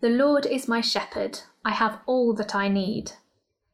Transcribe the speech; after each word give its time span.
The 0.00 0.08
Lord 0.08 0.46
is 0.46 0.66
my 0.66 0.80
shepherd, 0.80 1.40
I 1.62 1.72
have 1.72 2.00
all 2.06 2.32
that 2.34 2.54
I 2.54 2.68
need. 2.68 3.12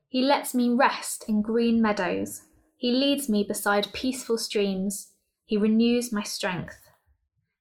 He 0.09 0.23
lets 0.23 0.55
me 0.55 0.71
rest 0.71 1.25
in 1.29 1.41
green 1.41 1.81
meadows. 1.81 2.43
He 2.77 2.91
leads 2.91 3.29
me 3.29 3.45
beside 3.45 3.93
peaceful 3.93 4.37
streams. 4.37 5.13
He 5.45 5.57
renews 5.57 6.13
my 6.13 6.23
strength. 6.25 6.79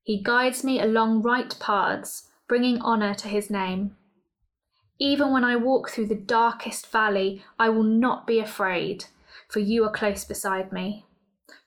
He 0.01 0.21
guides 0.21 0.63
me 0.63 0.79
along 0.79 1.21
right 1.21 1.55
paths, 1.59 2.27
bringing 2.47 2.81
honour 2.81 3.13
to 3.15 3.27
his 3.27 3.49
name. 3.49 3.97
Even 4.99 5.31
when 5.31 5.43
I 5.43 5.55
walk 5.57 5.89
through 5.89 6.07
the 6.07 6.15
darkest 6.15 6.91
valley, 6.91 7.43
I 7.59 7.69
will 7.69 7.83
not 7.83 8.25
be 8.25 8.39
afraid, 8.39 9.05
for 9.49 9.59
you 9.59 9.83
are 9.83 9.91
close 9.91 10.23
beside 10.23 10.71
me. 10.71 11.05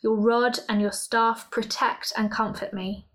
Your 0.00 0.16
rod 0.16 0.60
and 0.68 0.80
your 0.80 0.92
staff 0.92 1.50
protect 1.50 2.12
and 2.16 2.30
comfort 2.30 2.72
me. 2.72 3.07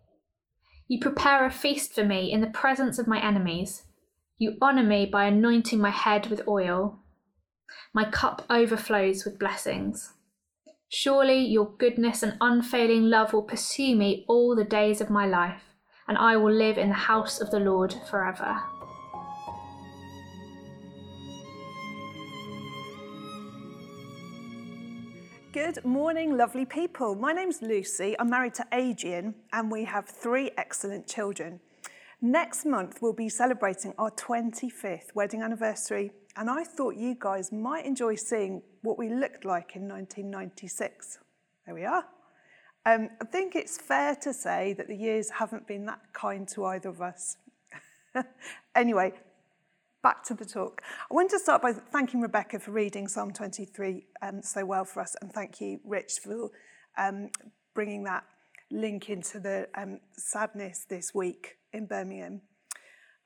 You 0.88 1.00
prepare 1.00 1.46
a 1.46 1.52
feast 1.52 1.94
for 1.94 2.04
me 2.04 2.32
in 2.32 2.42
the 2.42 2.48
presence 2.48 3.00
of 3.00 3.08
my 3.08 3.24
enemies. 3.24 3.84
You 4.38 4.58
honour 4.62 4.84
me 4.84 5.06
by 5.06 5.26
anointing 5.26 5.80
my 5.80 5.92
head 5.92 6.28
with 6.28 6.48
oil. 6.48 7.00
My 7.94 8.06
cup 8.06 8.46
overflows 8.50 9.24
with 9.26 9.40
blessings. 9.40 10.14
Surely 10.90 11.40
your 11.40 11.72
goodness 11.78 12.22
and 12.22 12.38
unfailing 12.42 13.04
love 13.10 13.34
will 13.34 13.44
pursue 13.44 13.96
me 13.96 14.26
all 14.28 14.56
the 14.56 14.64
days 14.64 15.02
of 15.02 15.10
my 15.10 15.26
life, 15.26 15.64
and 16.08 16.18
I 16.18 16.36
will 16.38 16.54
live 16.54 16.78
in 16.78 16.90
the 16.90 16.96
house 16.96 17.40
of 17.40 17.50
the 17.50 17.60
Lord 17.60 17.96
forever. 18.10 18.62
Good 25.66 25.86
morning, 25.86 26.36
lovely 26.36 26.66
people. 26.66 27.16
My 27.16 27.32
name's 27.32 27.62
Lucy. 27.62 28.18
I'm 28.20 28.30
married 28.30 28.54
to 28.56 28.68
Adrian, 28.74 29.34
and 29.54 29.72
we 29.72 29.86
have 29.86 30.10
three 30.10 30.52
excellent 30.58 31.08
children. 31.08 31.62
Next 32.22 32.66
month, 32.66 32.98
we'll 33.02 33.14
be 33.14 33.30
celebrating 33.30 33.94
our 33.98 34.12
25th 34.12 35.16
wedding 35.16 35.42
anniversary, 35.42 36.12
and 36.36 36.50
I 36.50 36.66
thought 36.66 36.98
you 36.98 37.16
guys 37.18 37.54
might 37.54 37.86
enjoy 37.86 38.16
seeing 38.16 38.62
what 38.82 38.98
we 38.98 39.08
looked 39.08 39.46
like 39.46 39.78
in 39.78 39.88
1996. 39.88 41.20
There 41.66 41.74
we 41.74 41.86
are. 41.86 42.04
Um, 42.86 43.12
I 43.22 43.26
think 43.26 43.56
it's 43.56 43.78
fair 43.78 44.16
to 44.16 44.34
say 44.34 44.74
that 44.74 44.90
the 44.90 44.98
years 44.98 45.30
haven't 45.30 45.66
been 45.66 45.86
that 45.86 46.02
kind 46.12 46.46
to 46.50 46.66
either 46.66 46.90
of 46.90 47.02
us. 47.02 47.38
anyway, 48.76 49.14
back 50.04 50.22
to 50.26 50.34
the 50.34 50.46
talk. 50.46 50.82
I 51.10 51.14
want 51.14 51.32
to 51.32 51.40
start 51.40 51.62
by 51.62 51.72
thanking 51.72 52.20
Rebecca 52.20 52.60
for 52.60 52.72
reading 52.72 53.08
Psalm 53.08 53.32
23 53.32 54.06
um, 54.22 54.42
so 54.44 54.66
well 54.66 54.84
for 54.84 55.00
us, 55.00 55.16
and 55.22 55.32
thank 55.32 55.62
you, 55.62 55.80
Rich, 55.86 56.20
for 56.22 56.52
um, 56.98 57.30
bringing 57.74 58.04
that 58.04 58.26
link 58.70 59.10
into 59.10 59.40
the 59.40 59.70
um, 59.76 60.02
sadness 60.18 60.86
this 60.90 61.16
week 61.16 61.56
in 61.72 61.86
Birmingham. 61.86 62.42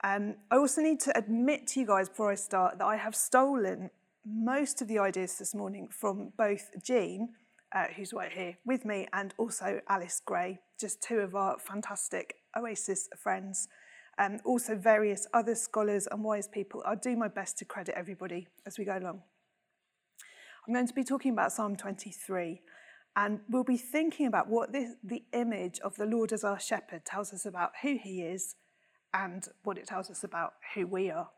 Um, 0.04 0.36
I 0.52 0.58
also 0.58 0.82
need 0.82 1.00
to 1.02 1.18
admit 1.18 1.66
to 1.70 1.80
you 1.80 1.88
guys 1.88 2.10
before 2.10 2.32
I 2.32 2.36
start 2.36 2.78
that 2.78 2.86
I 2.86 2.96
have 2.96 3.16
stolen 3.16 3.90
most 4.24 4.80
of 4.80 4.88
the 4.88 5.00
ideas 5.00 5.40
this 5.40 5.56
morning 5.56 5.88
from 5.90 6.32
both 6.38 6.70
Jean, 6.84 7.30
uh, 7.76 7.86
who's 7.96 8.14
right 8.14 8.32
here 8.32 8.56
with 8.66 8.86
me, 8.86 9.08
and 9.14 9.34
also 9.40 9.82
Alice 9.90 10.22
Gray, 10.24 10.60
just 10.80 11.02
two 11.02 11.18
of 11.18 11.34
our 11.34 11.58
fantastic 11.58 12.36
Oasis 12.56 13.10
friends 13.18 13.68
um, 14.20 14.40
also 14.46 14.76
various 14.76 15.28
other 15.34 15.56
scholars 15.56 16.08
and 16.10 16.24
wise 16.24 16.48
people. 16.48 16.84
I'll 16.86 16.96
do 16.96 17.16
my 17.16 17.28
best 17.28 17.58
to 17.60 17.66
credit 17.66 17.96
everybody 17.98 18.48
as 18.66 18.78
we 18.78 18.86
go 18.86 18.98
along. 18.98 19.22
I'm 20.68 20.74
going 20.74 20.88
to 20.88 20.94
be 20.94 21.04
talking 21.04 21.32
about 21.32 21.54
Psalm 21.54 21.76
23, 21.76 22.62
and 23.16 23.40
we'll 23.50 23.64
be 23.64 23.78
thinking 23.78 24.28
about 24.28 24.50
what 24.50 24.74
this, 24.74 24.96
the 25.04 25.24
image 25.34 25.80
of 25.80 25.96
the 25.96 26.06
Lord 26.06 26.34
as 26.34 26.44
our 26.44 26.60
shepherd 26.60 27.06
tells 27.06 27.32
us 27.32 27.46
about 27.46 27.72
who 27.82 27.98
he 28.02 28.22
is 28.22 28.56
and 29.14 29.48
what 29.64 29.78
it 29.78 29.88
tells 29.88 30.10
us 30.10 30.24
about 30.24 30.54
who 30.76 30.86
we 30.86 31.10
are. 31.10 31.30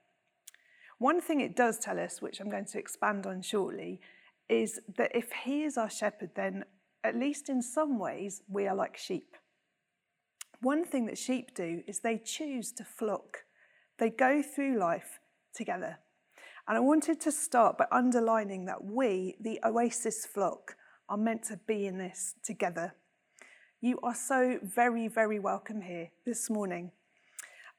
One 0.98 1.22
thing 1.22 1.42
it 1.42 1.56
does 1.56 1.80
tell 1.80 2.00
us, 2.00 2.22
which 2.22 2.40
I'm 2.40 2.50
going 2.50 2.66
to 2.66 2.80
expand 2.80 3.26
on 3.26 3.42
shortly, 3.42 4.02
is 4.50 4.80
that 4.98 5.16
if 5.16 5.32
he 5.46 5.64
is 5.64 5.78
our 5.78 5.90
shepherd, 5.90 6.32
then 6.36 6.66
at 7.04 7.16
least 7.16 7.50
in 7.50 7.62
some 7.62 8.00
ways, 8.00 8.42
we 8.50 8.68
are 8.68 8.76
like 8.76 8.98
sheep. 8.98 9.36
One 10.62 10.84
thing 10.84 11.06
that 11.06 11.18
sheep 11.18 11.54
do 11.56 11.84
is 11.88 12.00
they 12.00 12.18
choose 12.18 12.72
to 12.74 12.84
flock. 12.84 13.46
They 13.98 14.10
go 14.10 14.42
through 14.42 14.78
life 14.78 15.20
together. 15.54 16.00
And 16.68 16.78
I 16.78 16.82
wanted 16.82 17.22
to 17.22 17.32
start 17.32 17.78
by 17.78 17.86
underlining 17.92 18.66
that 18.66 18.84
we, 18.84 19.36
the 19.40 19.60
Oasis 19.66 20.26
flock, 20.26 20.76
are 21.08 21.18
meant 21.18 21.44
to 21.44 21.60
be 21.66 21.88
in 21.88 21.98
this 21.98 22.36
together. 22.44 22.94
You 23.82 24.00
are 24.04 24.14
so 24.14 24.60
very, 24.62 25.08
very 25.08 25.40
welcome 25.40 25.82
here 25.82 26.12
this 26.26 26.50
morning. 26.50 26.92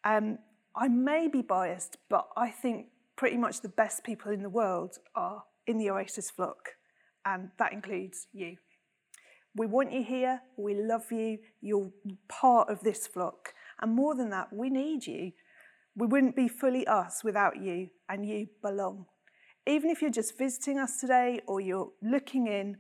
Um, 0.03 0.39
I 0.75 0.89
may 0.89 1.29
be 1.29 1.43
biased, 1.43 1.99
but 2.09 2.29
I 2.37 2.51
think 2.51 2.87
pretty 3.17 3.37
much 3.37 3.61
the 3.61 3.69
best 3.69 4.03
people 4.05 4.33
in 4.33 4.43
the 4.43 4.49
world 4.49 4.97
are 5.15 5.45
in 5.67 5.77
the 5.77 5.91
Oasis 5.91 6.31
flock, 6.31 6.71
and 7.27 7.51
that 7.59 7.75
includes 7.75 8.27
you. 8.33 8.57
We 9.57 9.67
want 9.67 9.93
you 9.93 10.05
here. 10.05 10.43
We 10.57 10.75
love 10.75 11.11
you. 11.11 11.39
You're 11.61 11.91
part 12.29 12.71
of 12.71 12.81
this 12.81 13.07
flock. 13.07 13.53
And 13.81 13.95
more 13.95 14.15
than 14.15 14.31
that, 14.31 14.53
we 14.53 14.71
need 14.71 15.07
you. 15.07 15.33
We 15.97 16.07
wouldn't 16.07 16.37
be 16.37 16.49
fully 16.49 16.87
us 16.87 17.25
without 17.25 17.61
you, 17.61 17.89
and 18.09 18.27
you 18.27 18.47
belong. 18.63 19.07
Even 19.67 19.91
if 19.91 20.01
you're 20.01 20.11
just 20.11 20.39
visiting 20.39 20.79
us 20.79 21.01
today 21.01 21.41
or 21.47 21.61
you're 21.61 21.91
looking 22.01 22.47
in, 22.47 22.77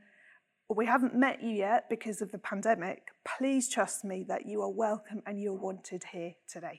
or 0.68 0.76
we 0.76 0.86
haven't 0.86 1.14
met 1.14 1.42
you 1.42 1.50
yet 1.50 1.86
because 1.90 2.22
of 2.22 2.30
the 2.30 2.38
pandemic, 2.38 3.08
please 3.36 3.68
trust 3.68 4.04
me 4.04 4.24
that 4.28 4.46
you 4.46 4.62
are 4.62 4.70
welcome 4.70 5.22
and 5.26 5.40
you're 5.40 5.52
wanted 5.52 6.04
here 6.12 6.34
today. 6.48 6.78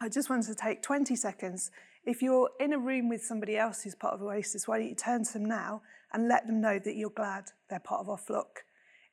I 0.00 0.10
just 0.10 0.28
wanted 0.28 0.48
to 0.48 0.54
take 0.54 0.82
20 0.82 1.16
seconds. 1.16 1.70
If 2.06 2.22
you're 2.22 2.50
in 2.60 2.72
a 2.72 2.78
room 2.78 3.08
with 3.08 3.24
somebody 3.24 3.58
else 3.58 3.82
who's 3.82 3.96
part 3.96 4.14
of 4.14 4.22
Oasis, 4.22 4.68
why 4.68 4.78
don't 4.78 4.88
you 4.88 4.94
turn 4.94 5.24
to 5.24 5.32
them 5.32 5.44
now 5.44 5.82
and 6.12 6.28
let 6.28 6.46
them 6.46 6.60
know 6.60 6.78
that 6.78 6.94
you're 6.94 7.10
glad 7.10 7.46
they're 7.68 7.80
part 7.80 8.00
of 8.00 8.08
our 8.08 8.16
flock. 8.16 8.60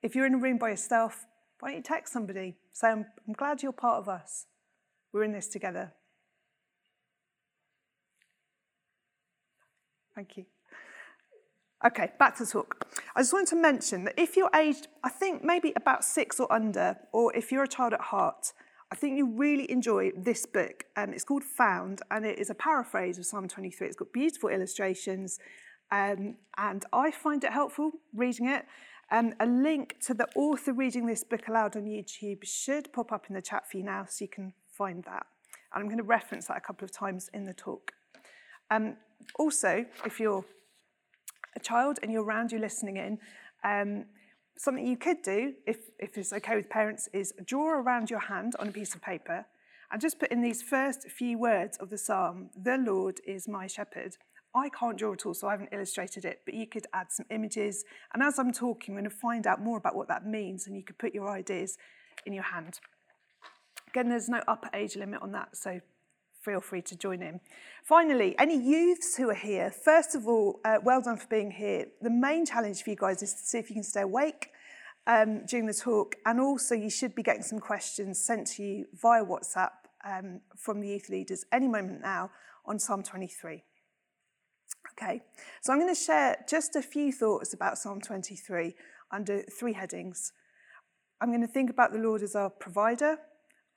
If 0.04 0.16
you're 0.16 0.28
in 0.28 0.36
a 0.36 0.38
room 0.38 0.60
by 0.60 0.70
yourself, 0.70 1.26
why 1.60 1.70
don't 1.70 1.78
you 1.78 1.84
text 1.84 2.14
somebody? 2.14 2.56
Say, 2.72 2.90
I'm, 2.90 3.06
I'm 3.28 3.34
glad 3.34 3.64
you're 3.64 3.72
part 3.72 3.98
of 3.98 4.08
us. 4.08 4.46
We're 5.12 5.24
in 5.24 5.32
this 5.32 5.48
together. 5.48 5.92
Thank 10.14 10.38
you. 10.38 10.46
Okay, 11.86 12.12
back 12.20 12.38
to 12.38 12.46
talk. 12.46 12.86
I 13.16 13.22
just 13.22 13.34
wanted 13.34 13.50
to 13.50 13.56
mention 13.56 14.06
that 14.06 14.14
if 14.18 14.38
you're 14.38 14.52
aged, 14.56 14.88
I 15.04 15.10
think 15.10 15.44
maybe 15.44 15.74
about 15.76 16.04
six 16.06 16.40
or 16.40 16.52
under, 16.54 16.98
or 17.12 17.36
if 17.36 17.52
you're 17.52 17.64
a 17.64 17.68
child 17.68 17.94
at 17.94 18.00
heart, 18.00 18.54
I 18.94 18.96
think 18.96 19.18
you 19.18 19.26
really 19.26 19.70
enjoy 19.72 20.12
this 20.16 20.46
book. 20.46 20.86
Um, 20.96 21.14
it's 21.14 21.24
called 21.24 21.44
Found, 21.44 22.04
and 22.12 22.24
it 22.24 22.38
is 22.38 22.52
a 22.52 22.54
paraphrase 22.54 23.18
of 23.18 23.26
Psalm 23.26 23.48
23. 23.48 23.88
It's 23.88 23.96
got 23.96 24.14
beautiful 24.14 24.50
illustrations, 24.50 25.40
um, 25.92 26.36
and 26.60 26.86
I 26.94 27.10
find 27.10 27.44
it 27.44 27.52
helpful 27.52 27.94
reading 28.14 28.50
it. 28.50 28.68
Um, 29.10 29.34
a 29.40 29.48
link 29.48 29.96
to 30.02 30.14
the 30.14 30.28
author 30.36 30.74
reading 30.74 31.08
this 31.08 31.24
book 31.24 31.48
aloud 31.48 31.76
on 31.76 31.86
YouTube 31.86 32.44
should 32.44 32.94
pop 32.94 33.12
up 33.12 33.26
in 33.30 33.34
the 33.34 33.42
chat 33.42 33.68
for 33.68 33.78
you 33.78 33.84
now 33.84 34.06
so 34.08 34.26
you 34.26 34.30
can 34.30 34.54
find 34.68 35.04
that. 35.06 35.26
And 35.74 35.82
I'm 35.82 35.88
going 35.88 35.98
to 35.98 36.04
reference 36.04 36.46
that 36.46 36.58
a 36.58 36.62
couple 36.62 36.86
of 36.86 36.92
times 36.92 37.32
in 37.34 37.46
the 37.46 37.54
talk. 37.56 37.94
Um, 38.70 38.98
also, 39.40 39.86
if 40.06 40.20
you're 40.20 40.46
a 41.56 41.60
child 41.60 41.98
and 42.04 42.12
you're 42.12 42.24
around 42.24 42.52
you're 42.52 42.62
listening 42.62 42.98
in, 42.98 43.18
um, 43.64 44.06
something 44.58 44.86
you 44.86 44.98
could 44.98 45.22
do, 45.24 45.54
if, 45.66 45.78
if 46.00 46.18
it's 46.18 46.34
okay 46.34 46.56
with 46.56 46.70
parents, 46.70 47.10
is 47.14 47.34
draw 47.46 47.70
around 47.70 48.10
your 48.10 48.20
hand 48.20 48.54
on 48.60 48.68
a 48.68 48.72
piece 48.72 48.96
of 48.96 49.02
paper 49.02 49.46
and 49.92 50.02
just 50.02 50.20
put 50.20 50.32
in 50.32 50.42
these 50.42 50.62
first 50.62 51.10
few 51.10 51.38
words 51.38 51.78
of 51.78 51.90
the 51.90 51.98
psalm, 51.98 52.50
The 52.56 52.78
Lord 52.78 53.20
is 53.28 53.48
my 53.48 53.68
shepherd. 53.68 54.18
I 54.56 54.70
can't 54.70 54.98
draw 54.98 55.14
at 55.14 55.26
all, 55.26 55.34
so 55.34 55.48
I 55.48 55.52
haven't 55.52 55.70
illustrated 55.72 56.26
it, 56.26 56.42
but 56.46 56.54
you 56.54 56.68
could 56.68 56.86
add 56.94 57.12
some 57.12 57.26
images. 57.30 57.84
And 58.14 58.22
as 58.22 58.38
I'm 58.38 58.52
talking, 58.52 58.94
we're 58.94 59.02
going 59.02 59.10
to 59.10 59.16
find 59.16 59.48
out 59.48 59.62
more 59.62 59.78
about 59.78 59.96
what 59.96 60.08
that 60.08 60.26
means, 60.26 60.68
and 60.68 60.76
you 60.76 60.84
could 60.84 60.98
put 60.98 61.14
your 61.14 61.30
ideas 61.30 61.78
in 62.26 62.34
your 62.34 62.44
hand. 62.44 62.80
Again, 63.90 64.10
there's 64.10 64.30
no 64.30 64.42
upper 64.48 64.70
age 64.74 64.96
limit 64.96 65.22
on 65.22 65.32
that, 65.32 65.56
so 65.56 65.80
feel 66.44 66.62
free 66.62 66.82
to 66.82 66.98
join 66.98 67.22
in. 67.22 67.40
Finally, 67.84 68.36
any 68.38 68.58
youths 68.58 69.16
who 69.16 69.30
are 69.30 69.36
here, 69.36 69.72
first 69.72 70.16
of 70.16 70.28
all, 70.28 70.60
uh, 70.66 70.78
well 70.84 71.02
done 71.02 71.18
for 71.18 71.28
being 71.28 71.52
here. 71.52 71.88
The 72.02 72.10
main 72.10 72.46
challenge 72.46 72.84
for 72.84 72.90
you 72.90 72.96
guys 72.96 73.24
is 73.24 73.34
to 73.34 73.40
see 73.40 73.58
if 73.58 73.70
you 73.70 73.76
can 73.76 73.84
stay 73.84 74.02
awake 74.02 74.50
um, 75.08 75.46
during 75.46 75.66
the 75.66 75.74
talk, 75.74 76.16
and 76.26 76.40
also 76.40 76.76
you 76.76 76.90
should 76.90 77.16
be 77.16 77.24
getting 77.24 77.44
some 77.44 77.60
questions 77.60 78.20
sent 78.20 78.48
to 78.48 78.64
you 78.64 78.86
via 78.94 79.24
WhatsApp 79.24 79.72
um, 80.06 80.42
from 80.58 80.80
the 80.80 80.88
youth 80.88 81.10
leaders 81.10 81.46
any 81.52 81.68
moment 81.68 82.02
now 82.02 82.30
on 82.66 82.80
Psalm 82.80 83.04
23. 83.04 83.64
Okay, 84.92 85.22
so 85.62 85.74
I'm 85.74 85.80
going 85.80 85.94
to 85.94 86.00
share 86.00 86.38
just 86.48 86.76
a 86.76 86.82
few 86.82 87.12
thoughts 87.12 87.54
about 87.54 87.78
Psalm 87.78 88.00
23 88.00 88.76
under 89.12 89.42
three 89.44 89.74
headings. 89.74 90.32
I'm 91.20 91.30
going 91.30 91.42
to 91.42 91.48
think 91.48 91.70
about 91.70 91.94
the 91.94 92.00
Lord 92.00 92.22
as 92.22 92.36
our 92.36 92.50
provider, 92.50 93.18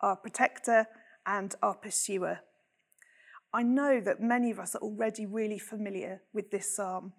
our 0.00 0.16
protector, 0.16 0.86
and 1.26 1.54
our 1.62 1.74
pursuer. 1.74 2.40
I 3.56 3.62
know 3.62 4.03
that 4.03 4.20
many 4.20 4.50
of 4.50 4.61
us 4.61 4.75
are 4.75 4.82
already 4.82 5.25
really 5.25 5.58
familiar 5.58 6.20
with 6.35 6.50
this 6.50 6.76
psalm, 6.76 7.14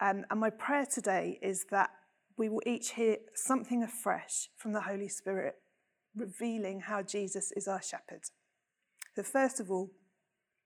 um, 0.00 0.24
and 0.30 0.38
my 0.38 0.48
prayer 0.48 0.86
today 0.86 1.40
is 1.42 1.64
that 1.72 1.90
we 2.38 2.48
will 2.48 2.62
each 2.64 2.92
hear 2.92 3.16
something 3.34 3.82
afresh 3.82 4.50
from 4.56 4.72
the 4.72 4.82
Holy 4.82 5.08
Spirit, 5.08 5.56
revealing 6.14 6.78
how 6.78 7.02
Jesus 7.02 7.50
is 7.56 7.66
our 7.66 7.82
shepherd. 7.82 8.22
So, 9.16 9.24
first 9.24 9.58
of 9.58 9.68
all, 9.68 9.90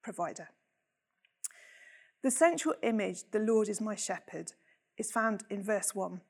provider. 0.03 0.51
The 2.23 2.31
central 2.31 2.75
image, 2.83 3.21
the 3.33 3.39
Lord 3.39 3.71
is 3.71 3.81
my 3.81 3.95
shepherd, 3.95 4.53
is 4.99 5.11
found 5.11 5.43
in 5.49 5.65
verse 5.65 5.95
1. 5.95 6.21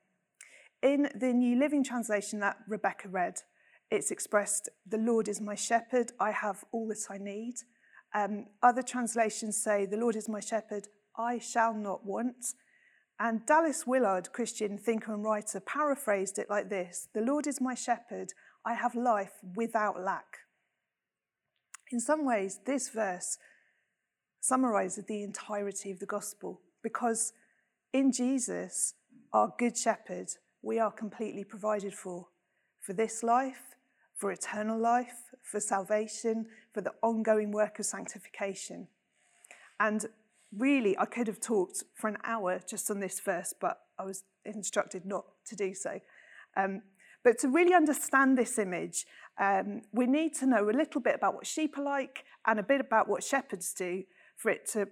In 0.83 1.09
the 1.13 1.33
New 1.33 1.59
Living 1.59 1.83
Translation 1.83 2.39
that 2.39 2.59
Rebecca 2.65 3.09
read, 3.09 3.41
it's 3.91 4.09
expressed, 4.09 4.69
The 4.87 4.97
Lord 4.97 5.27
is 5.27 5.41
my 5.41 5.55
shepherd, 5.55 6.13
I 6.17 6.31
have 6.31 6.63
all 6.71 6.87
that 6.87 7.07
I 7.09 7.17
need. 7.17 7.55
Um, 8.15 8.45
other 8.63 8.81
translations 8.81 9.61
say, 9.61 9.85
The 9.85 9.97
Lord 9.97 10.15
is 10.15 10.29
my 10.29 10.39
shepherd, 10.39 10.87
I 11.17 11.37
shall 11.37 11.73
not 11.73 12.05
want. 12.05 12.53
And 13.19 13.45
Dallas 13.45 13.85
Willard, 13.85 14.31
Christian 14.31 14.77
thinker 14.77 15.13
and 15.13 15.23
writer, 15.23 15.59
paraphrased 15.59 16.39
it 16.39 16.49
like 16.49 16.69
this 16.69 17.09
The 17.13 17.21
Lord 17.21 17.45
is 17.45 17.59
my 17.59 17.75
shepherd, 17.75 18.31
I 18.65 18.73
have 18.73 18.95
life 18.95 19.33
without 19.55 20.01
lack. 20.01 20.39
In 21.91 21.99
some 21.99 22.25
ways, 22.25 22.59
this 22.65 22.89
verse 22.89 23.37
summarizes 24.41 25.05
the 25.05 25.23
entirety 25.23 25.91
of 25.91 25.99
the 25.99 26.05
gospel 26.05 26.61
because 26.81 27.33
in 27.93 28.11
Jesus, 28.11 28.93
our 29.33 29.53
good 29.57 29.77
shepherd, 29.77 30.27
we 30.61 30.79
are 30.79 30.91
completely 30.91 31.43
provided 31.43 31.93
for 31.93 32.27
for 32.79 32.93
this 32.93 33.23
life, 33.23 33.74
for 34.15 34.31
eternal 34.31 34.79
life, 34.79 35.31
for 35.41 35.59
salvation, 35.59 36.47
for 36.73 36.81
the 36.81 36.93
ongoing 37.01 37.51
work 37.51 37.79
of 37.79 37.85
sanctification. 37.85 38.87
And 39.79 40.05
really, 40.55 40.97
I 40.97 41.05
could 41.05 41.27
have 41.27 41.39
talked 41.39 41.83
for 41.93 42.07
an 42.07 42.17
hour 42.23 42.59
just 42.67 42.89
on 42.89 42.99
this 42.99 43.19
verse, 43.19 43.53
but 43.59 43.79
I 43.99 44.05
was 44.05 44.23
instructed 44.45 45.05
not 45.05 45.25
to 45.47 45.55
do 45.55 45.73
so. 45.73 45.99
Um, 46.55 46.81
but 47.23 47.39
to 47.39 47.49
really 47.49 47.73
understand 47.73 48.37
this 48.37 48.57
image, 48.59 49.05
um, 49.39 49.81
we 49.91 50.05
need 50.05 50.35
to 50.35 50.45
know 50.45 50.69
a 50.69 50.71
little 50.71 51.01
bit 51.01 51.15
about 51.15 51.33
what 51.33 51.47
sheep 51.47 51.77
are 51.77 51.83
like 51.83 52.23
and 52.45 52.59
a 52.59 52.63
bit 52.63 52.79
about 52.79 53.09
what 53.09 53.23
shepherds 53.23 53.73
do 53.73 54.03
for 54.37 54.49
it 54.49 54.67
to 54.73 54.87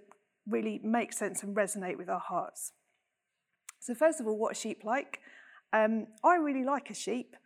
really 0.46 0.80
make 0.82 1.12
sense 1.12 1.42
and 1.42 1.56
resonate 1.56 1.96
with 1.96 2.08
our 2.08 2.20
hearts. 2.20 2.72
So, 3.80 3.94
first 3.94 4.20
of 4.20 4.26
all, 4.26 4.36
what 4.36 4.56
sheep 4.56 4.82
like? 4.84 5.20
Um, 5.72 6.08
I 6.22 6.36
really 6.36 6.64
like 6.64 6.90
a 6.90 6.94
sheep. 6.94 7.36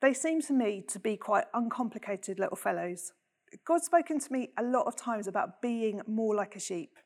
They 0.00 0.14
seem 0.14 0.40
to 0.42 0.52
me 0.52 0.84
to 0.88 0.98
be 0.98 1.16
quite 1.16 1.46
uncomplicated 1.54 2.38
little 2.38 2.56
fellows. 2.56 3.12
God's 3.64 3.86
spoken 3.86 4.20
to 4.20 4.32
me 4.32 4.50
a 4.56 4.62
lot 4.62 4.86
of 4.86 4.96
times 4.96 5.26
about 5.26 5.60
being 5.60 6.02
more 6.06 6.34
like 6.34 6.54
a 6.54 6.60
sheep. 6.60 6.98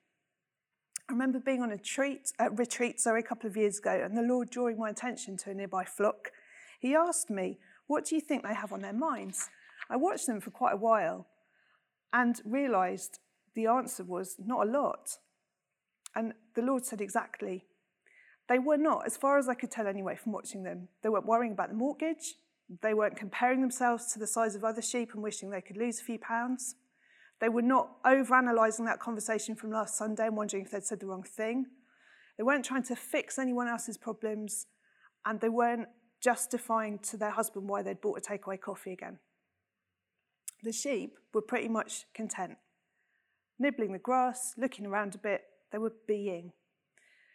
I 1.09 1.13
remember 1.13 1.41
being 1.41 1.63
on 1.63 1.73
a 1.73 1.79
treat, 1.79 2.33
a 2.39 2.51
retreat 2.51 3.01
sorry, 3.01 3.21
a 3.21 3.25
couple 3.25 3.49
of 3.49 3.57
years 3.57 3.79
ago, 3.79 3.91
and 4.05 4.17
the 4.17 4.23
Lord 4.23 4.51
drawing 4.51 4.79
my 4.79 4.91
attention 4.91 5.37
to 5.39 5.51
a 5.51 5.55
nearby 5.55 5.85
flock. 5.85 6.33
He 6.81 6.95
asked 6.95 7.31
me, 7.31 7.59
What 7.87 8.05
do 8.05 8.15
you 8.15 8.21
think 8.21 8.43
they 8.43 8.55
have 8.55 8.73
on 8.73 8.83
their 8.83 8.93
minds? 8.93 9.49
I 9.89 9.97
watched 9.97 10.27
them 10.27 10.41
for 10.41 10.51
quite 10.51 10.75
a 10.75 10.79
while 10.79 11.27
and 12.13 12.41
realised 12.45 13.19
the 13.55 13.67
answer 13.67 14.05
was 14.05 14.37
not 14.39 14.67
a 14.67 14.71
lot. 14.71 15.19
And 16.15 16.35
the 16.55 16.63
Lord 16.63 16.85
said 16.85 17.01
exactly. 17.01 17.65
They 18.49 18.59
were 18.59 18.77
not, 18.77 19.07
as 19.07 19.17
far 19.17 19.39
as 19.39 19.49
I 19.49 19.55
could 19.55 19.71
tell 19.71 19.87
anyway 19.87 20.17
from 20.17 20.33
watching 20.33 20.63
them, 20.63 20.89
they 21.03 21.09
weren't 21.09 21.27
worrying 21.27 21.53
about 21.53 21.71
the 21.71 21.75
mortgage. 21.75 22.35
They 22.81 22.95
weren't 22.95 23.17
comparing 23.17 23.61
themselves 23.61 24.13
to 24.13 24.19
the 24.19 24.27
size 24.27 24.55
of 24.55 24.65
other 24.65 24.83
sheep 24.83 25.15
and 25.15 25.23
wishing 25.23 25.51
they 25.51 25.61
could 25.61 25.77
lose 25.77 26.01
a 26.01 26.05
few 26.05 26.19
pounds. 26.19 26.77
They 27.41 27.49
were 27.49 27.63
not 27.63 27.97
over-analysing 28.07 28.85
that 28.85 29.01
conversation 29.01 29.55
from 29.57 29.71
last 29.71 29.97
Sunday 29.97 30.27
and 30.27 30.37
wondering 30.37 30.65
if 30.65 30.71
they'd 30.71 30.85
said 30.85 31.01
the 31.01 31.07
wrong 31.07 31.25
thing. 31.25 31.67
They 32.39 32.45
weren't 32.45 32.65
trying 32.65 32.85
to 32.85 32.97
fix 32.97 33.39
anyone 33.39 33.69
else's 33.69 33.99
problems, 33.99 34.67
and 35.25 35.41
they 35.41 35.49
weren't 35.49 35.89
justifying 36.21 36.99
to 37.01 37.17
their 37.17 37.33
husband 37.33 37.69
why 37.69 37.83
they'd 37.83 38.01
bought 38.01 38.19
a 38.19 38.21
takeaway 38.21 38.61
coffee 38.61 38.93
again. 38.93 39.19
The 40.63 40.73
sheep 40.73 41.19
were 41.35 41.43
pretty 41.43 41.69
much 41.69 42.05
content. 42.15 42.59
Nibbling 43.59 43.93
the 43.93 43.99
grass, 43.99 44.55
looking 44.57 44.87
around 44.87 45.15
a 45.15 45.19
bit, 45.19 45.43
they 45.73 45.79
were 45.79 45.93
being. 46.07 46.53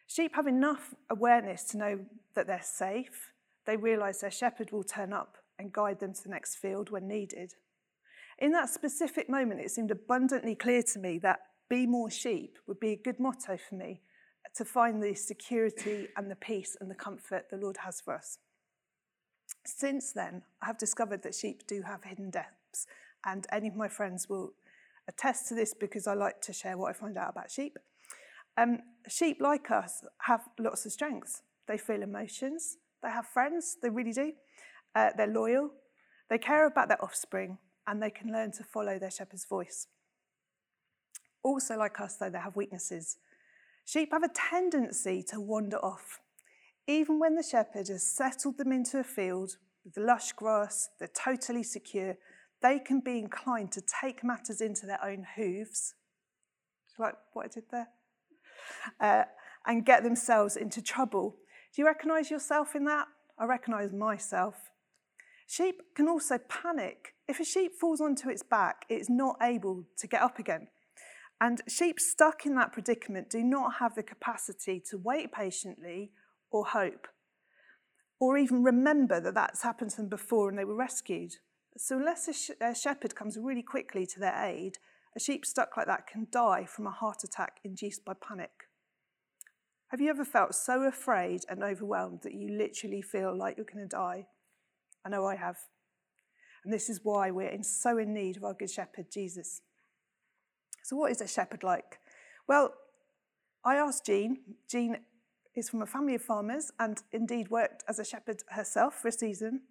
Sheep 0.07 0.35
have 0.35 0.47
enough 0.47 0.93
awareness 1.09 1.65
to 1.65 1.77
know 1.77 1.99
that 2.33 2.47
they're 2.47 2.61
safe. 2.63 3.33
They 3.67 3.77
realise 3.77 4.19
their 4.19 4.31
shepherd 4.31 4.71
will 4.71 4.83
turn 4.83 5.13
up 5.13 5.37
and 5.59 5.73
guide 5.73 5.99
them 5.99 6.13
to 6.13 6.23
the 6.23 6.29
next 6.29 6.55
field 6.55 6.89
when 6.89 7.07
needed. 7.07 7.53
In 8.39 8.51
that 8.53 8.69
specific 8.69 9.29
moment, 9.29 9.59
it 9.59 9.71
seemed 9.71 9.91
abundantly 9.91 10.55
clear 10.55 10.81
to 10.93 10.99
me 10.99 11.19
that 11.19 11.39
be 11.69 11.85
more 11.85 12.09
sheep 12.09 12.57
would 12.65 12.79
be 12.79 12.93
a 12.93 12.95
good 12.95 13.19
motto 13.19 13.57
for 13.57 13.75
me 13.75 14.01
to 14.55 14.63
find 14.63 15.03
the 15.03 15.13
security 15.13 16.07
and 16.15 16.31
the 16.31 16.35
peace 16.35 16.77
and 16.79 16.89
the 16.89 16.95
comfort 16.95 17.49
the 17.51 17.57
Lord 17.57 17.77
has 17.77 17.99
for 17.99 18.13
us. 18.13 18.37
Since 19.65 20.13
then, 20.13 20.43
I 20.61 20.67
have 20.67 20.77
discovered 20.77 21.23
that 21.23 21.35
sheep 21.35 21.67
do 21.67 21.81
have 21.81 22.03
hidden 22.03 22.29
depths, 22.29 22.87
and 23.25 23.45
any 23.51 23.67
of 23.67 23.75
my 23.75 23.89
friends 23.89 24.29
will 24.29 24.53
attest 25.09 25.49
to 25.49 25.55
this 25.55 25.73
because 25.73 26.07
I 26.07 26.13
like 26.13 26.41
to 26.41 26.53
share 26.53 26.77
what 26.77 26.89
I 26.89 26.93
find 26.93 27.17
out 27.17 27.31
about 27.31 27.51
sheep. 27.51 27.77
Um, 28.55 28.79
sheep, 29.09 29.37
like 29.41 29.69
us, 29.71 30.05
have 30.21 30.41
lots 30.57 30.85
of 30.85 30.93
strengths. 30.93 31.41
They 31.67 31.77
feel 31.77 32.01
emotions, 32.01 32.77
they 33.01 33.09
have 33.09 33.27
friends, 33.27 33.77
they 33.81 33.89
really 33.89 34.13
do. 34.13 34.33
Uh, 34.95 35.11
they're 35.15 35.27
loyal, 35.27 35.71
they 36.29 36.37
care 36.37 36.65
about 36.65 36.87
their 36.87 37.03
offspring, 37.03 37.57
and 37.85 38.01
they 38.01 38.09
can 38.09 38.31
learn 38.31 38.51
to 38.53 38.63
follow 38.63 38.99
their 38.99 39.11
shepherd's 39.11 39.45
voice. 39.45 39.87
Also, 41.43 41.77
like 41.77 41.99
us, 41.99 42.15
though, 42.15 42.29
they 42.29 42.39
have 42.39 42.55
weaknesses. 42.55 43.17
Sheep 43.85 44.11
have 44.11 44.23
a 44.23 44.29
tendency 44.29 45.23
to 45.29 45.39
wander 45.39 45.77
off. 45.77 46.19
Even 46.87 47.19
when 47.19 47.35
the 47.35 47.43
shepherd 47.43 47.87
has 47.87 48.03
settled 48.03 48.57
them 48.57 48.71
into 48.71 48.99
a 48.99 49.03
field 49.03 49.57
with 49.85 49.93
the 49.93 50.01
lush 50.01 50.33
grass, 50.33 50.89
they're 50.99 51.07
totally 51.07 51.63
secure, 51.63 52.17
they 52.61 52.79
can 52.79 52.99
be 52.99 53.19
inclined 53.19 53.71
to 53.71 53.81
take 54.01 54.23
matters 54.23 54.61
into 54.61 54.85
their 54.85 55.03
own 55.03 55.25
hooves. 55.35 55.93
Like 56.99 57.15
what 57.33 57.45
I 57.45 57.49
did 57.49 57.63
there? 57.71 57.87
Uh, 58.99 59.23
and 59.65 59.85
get 59.85 60.03
themselves 60.03 60.57
into 60.57 60.81
trouble. 60.81 61.35
Do 61.73 61.81
you 61.81 61.85
recognise 61.85 62.31
yourself 62.31 62.75
in 62.75 62.85
that? 62.85 63.07
I 63.37 63.45
recognise 63.45 63.93
myself. 63.93 64.55
Sheep 65.47 65.81
can 65.95 66.07
also 66.07 66.37
panic. 66.37 67.13
If 67.27 67.39
a 67.39 67.45
sheep 67.45 67.73
falls 67.79 68.01
onto 68.01 68.29
its 68.29 68.43
back, 68.43 68.85
it's 68.89 69.09
not 69.09 69.37
able 69.41 69.85
to 69.97 70.07
get 70.07 70.21
up 70.21 70.39
again. 70.39 70.67
And 71.39 71.61
sheep 71.67 71.99
stuck 71.99 72.45
in 72.45 72.55
that 72.55 72.73
predicament 72.73 73.29
do 73.29 73.43
not 73.43 73.75
have 73.79 73.95
the 73.95 74.03
capacity 74.03 74.81
to 74.89 74.97
wait 74.97 75.31
patiently 75.31 76.11
or 76.51 76.65
hope, 76.65 77.07
or 78.19 78.37
even 78.37 78.63
remember 78.63 79.21
that 79.21 79.35
that's 79.35 79.63
happened 79.63 79.91
to 79.91 79.97
them 79.97 80.09
before 80.09 80.49
and 80.49 80.57
they 80.57 80.65
were 80.65 80.75
rescued. 80.75 81.33
So, 81.77 81.97
unless 81.97 82.27
a, 82.27 82.33
sh- 82.33 82.49
a 82.59 82.73
shepherd 82.73 83.15
comes 83.15 83.37
really 83.37 83.61
quickly 83.61 84.07
to 84.07 84.19
their 84.19 84.35
aid, 84.43 84.79
a 85.15 85.19
sheep 85.19 85.45
stuck 85.45 85.77
like 85.77 85.85
that 85.85 86.07
can 86.07 86.27
die 86.31 86.65
from 86.65 86.87
a 86.87 86.91
heart 86.91 87.23
attack 87.23 87.59
induced 87.63 88.03
by 88.03 88.13
panic. 88.13 88.67
Have 89.89 90.01
you 90.01 90.09
ever 90.09 90.25
felt 90.25 90.53
so 90.53 90.83
afraid 90.83 91.41
and 91.49 91.63
overwhelmed 91.63 92.21
that 92.23 92.33
you 92.33 92.57
literally 92.57 93.01
feel 93.01 93.35
like 93.35 93.55
you're 93.55 93.65
going 93.65 93.87
to 93.87 93.95
die? 93.95 94.27
I 95.05 95.09
know 95.09 95.25
I 95.25 95.35
have. 95.35 95.55
And 96.63 96.73
this 96.73 96.89
is 96.89 96.99
why 97.03 97.31
we're 97.31 97.47
in 97.47 97.63
so 97.63 97.97
in 97.97 98.13
need 98.13 98.35
of 98.35 98.43
our 98.43 98.53
good 98.53 98.69
shepherd, 98.69 99.05
Jesus. 99.11 99.61
So, 100.83 100.97
what 100.97 101.11
is 101.11 101.21
a 101.21 101.27
shepherd 101.27 101.63
like? 101.63 101.99
Well, 102.47 102.73
I 103.63 103.75
asked 103.75 104.05
Jean. 104.05 104.39
Jean 104.69 104.97
is 105.55 105.69
from 105.69 105.81
a 105.81 105.85
family 105.85 106.15
of 106.15 106.21
farmers 106.21 106.71
and 106.79 107.01
indeed 107.13 107.49
worked 107.49 107.83
as 107.87 107.99
a 107.99 108.05
shepherd 108.05 108.43
herself 108.49 108.95
for 108.95 109.07
a 109.07 109.11
season. 109.13 109.61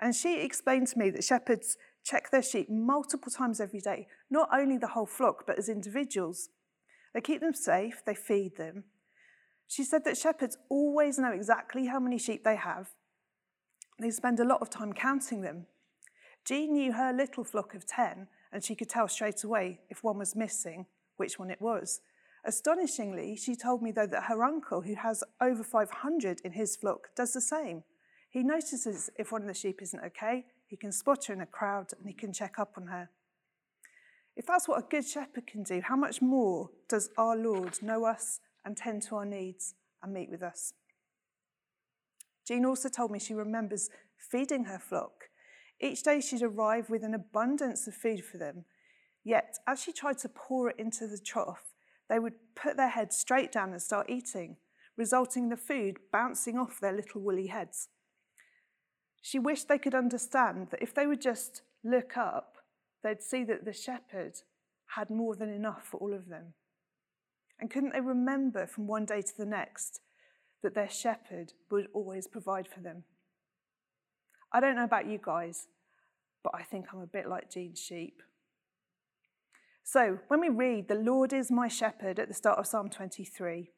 And 0.00 0.14
she 0.14 0.40
explained 0.40 0.88
to 0.88 0.98
me 0.98 1.10
that 1.10 1.24
shepherds 1.24 1.76
check 2.02 2.30
their 2.30 2.42
sheep 2.42 2.68
multiple 2.70 3.30
times 3.30 3.60
every 3.60 3.80
day, 3.80 4.06
not 4.30 4.48
only 4.52 4.78
the 4.78 4.88
whole 4.88 5.06
flock, 5.06 5.46
but 5.46 5.58
as 5.58 5.68
individuals. 5.68 6.48
They 7.12 7.20
keep 7.20 7.40
them 7.40 7.54
safe, 7.54 8.02
they 8.04 8.14
feed 8.14 8.56
them. 8.56 8.84
She 9.66 9.84
said 9.84 10.04
that 10.04 10.16
shepherds 10.16 10.56
always 10.68 11.18
know 11.18 11.32
exactly 11.32 11.86
how 11.86 11.98
many 11.98 12.18
sheep 12.18 12.44
they 12.44 12.56
have. 12.56 12.90
They 13.98 14.10
spend 14.10 14.40
a 14.40 14.44
lot 14.44 14.60
of 14.60 14.70
time 14.70 14.92
counting 14.92 15.42
them. 15.42 15.66
Jean 16.44 16.74
knew 16.74 16.92
her 16.92 17.12
little 17.12 17.44
flock 17.44 17.74
of 17.74 17.86
10, 17.86 18.26
and 18.52 18.62
she 18.62 18.74
could 18.74 18.88
tell 18.88 19.08
straight 19.08 19.44
away 19.44 19.80
if 19.88 20.04
one 20.04 20.18
was 20.18 20.36
missing, 20.36 20.86
which 21.16 21.38
one 21.38 21.50
it 21.50 21.60
was. 21.60 22.00
Astonishingly, 22.44 23.36
she 23.36 23.56
told 23.56 23.82
me, 23.82 23.90
though, 23.90 24.06
that 24.06 24.24
her 24.24 24.44
uncle, 24.44 24.82
who 24.82 24.94
has 24.96 25.24
over 25.40 25.64
500 25.64 26.40
in 26.44 26.52
his 26.52 26.76
flock, 26.76 27.08
does 27.16 27.32
the 27.32 27.40
same. 27.40 27.84
He 28.28 28.42
notices 28.42 29.08
if 29.16 29.32
one 29.32 29.42
of 29.42 29.48
the 29.48 29.54
sheep 29.54 29.80
isn't 29.80 30.04
okay, 30.04 30.44
he 30.66 30.76
can 30.76 30.92
spot 30.92 31.26
her 31.26 31.34
in 31.34 31.40
a 31.40 31.46
crowd 31.46 31.92
and 31.96 32.06
he 32.06 32.12
can 32.12 32.32
check 32.32 32.58
up 32.58 32.72
on 32.76 32.88
her. 32.88 33.08
If 34.36 34.46
that's 34.46 34.66
what 34.66 34.80
a 34.80 34.86
good 34.88 35.06
shepherd 35.06 35.46
can 35.46 35.62
do, 35.62 35.80
how 35.80 35.96
much 35.96 36.20
more 36.20 36.70
does 36.88 37.10
our 37.16 37.36
Lord 37.36 37.80
know 37.82 38.04
us 38.04 38.40
and 38.64 38.76
tend 38.76 39.02
to 39.02 39.16
our 39.16 39.24
needs 39.24 39.74
and 40.02 40.12
meet 40.12 40.30
with 40.30 40.42
us? 40.42 40.72
Jean 42.46 42.64
also 42.64 42.88
told 42.88 43.10
me 43.10 43.18
she 43.18 43.34
remembers 43.34 43.90
feeding 44.16 44.64
her 44.64 44.78
flock. 44.78 45.30
Each 45.80 46.02
day 46.02 46.20
she'd 46.20 46.42
arrive 46.42 46.90
with 46.90 47.02
an 47.02 47.14
abundance 47.14 47.86
of 47.86 47.94
food 47.94 48.24
for 48.24 48.38
them. 48.38 48.64
Yet, 49.24 49.58
as 49.66 49.82
she 49.82 49.92
tried 49.92 50.18
to 50.18 50.28
pour 50.28 50.70
it 50.70 50.76
into 50.78 51.06
the 51.06 51.18
trough, 51.18 51.74
they 52.08 52.18
would 52.18 52.34
put 52.54 52.76
their 52.76 52.90
heads 52.90 53.16
straight 53.16 53.50
down 53.50 53.72
and 53.72 53.80
start 53.80 54.10
eating, 54.10 54.56
resulting 54.96 55.44
in 55.44 55.48
the 55.48 55.56
food 55.56 55.98
bouncing 56.12 56.58
off 56.58 56.80
their 56.80 56.92
little 56.92 57.22
woolly 57.22 57.46
heads. 57.46 57.88
She 59.22 59.38
wished 59.38 59.68
they 59.68 59.78
could 59.78 59.94
understand 59.94 60.68
that 60.70 60.82
if 60.82 60.94
they 60.94 61.06
would 61.06 61.22
just 61.22 61.62
look 61.82 62.16
up, 62.16 62.58
they'd 63.02 63.22
see 63.22 63.44
that 63.44 63.64
the 63.64 63.72
shepherd 63.72 64.34
had 64.88 65.10
more 65.10 65.34
than 65.34 65.48
enough 65.48 65.84
for 65.84 65.98
all 65.98 66.12
of 66.12 66.28
them? 66.28 66.54
And 67.60 67.70
couldn't 67.70 67.92
they 67.92 68.00
remember 68.00 68.66
from 68.66 68.86
one 68.86 69.04
day 69.04 69.22
to 69.22 69.36
the 69.36 69.46
next 69.46 70.00
that 70.62 70.74
their 70.74 70.88
shepherd 70.88 71.52
would 71.70 71.88
always 71.92 72.26
provide 72.26 72.66
for 72.66 72.80
them? 72.80 73.04
I 74.52 74.60
don't 74.60 74.76
know 74.76 74.84
about 74.84 75.06
you 75.06 75.18
guys, 75.22 75.66
but 76.42 76.52
I 76.54 76.62
think 76.62 76.86
I'm 76.92 77.00
a 77.00 77.06
bit 77.06 77.28
like 77.28 77.50
Jean's 77.50 77.80
sheep. 77.80 78.22
So, 79.82 80.18
when 80.28 80.40
we 80.40 80.48
read, 80.48 80.88
The 80.88 80.94
Lord 80.94 81.32
is 81.32 81.50
my 81.50 81.68
shepherd 81.68 82.18
at 82.18 82.28
the 82.28 82.34
start 82.34 82.58
of 82.58 82.66
Psalm 82.66 82.88
23, 82.88 83.70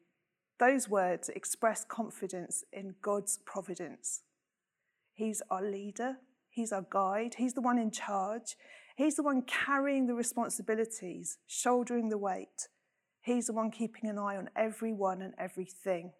those 0.59 0.89
words 0.89 1.29
express 1.29 1.83
confidence 1.83 2.63
in 2.71 2.95
God's 3.01 3.39
providence. 3.45 4.21
He's 5.13 5.41
our 5.49 5.61
leader, 5.61 6.17
He's 6.49 6.71
our 6.71 6.85
guide, 6.89 7.35
He's 7.37 7.53
the 7.53 7.61
one 7.61 7.77
in 7.77 7.91
charge, 7.91 8.55
He's 8.95 9.15
the 9.15 9.23
one 9.23 9.43
carrying 9.43 10.07
the 10.07 10.15
responsibilities, 10.15 11.37
shouldering 11.45 12.09
the 12.09 12.17
weight. 12.17 12.67
He's 13.27 13.47
the 13.47 13.53
one 13.53 13.71
keeping 13.71 14.09
an 14.09 14.17
eye 14.17 14.37
on 14.37 14.49
everyone 14.55 15.21
and 15.21 15.33
everything. 15.37 16.13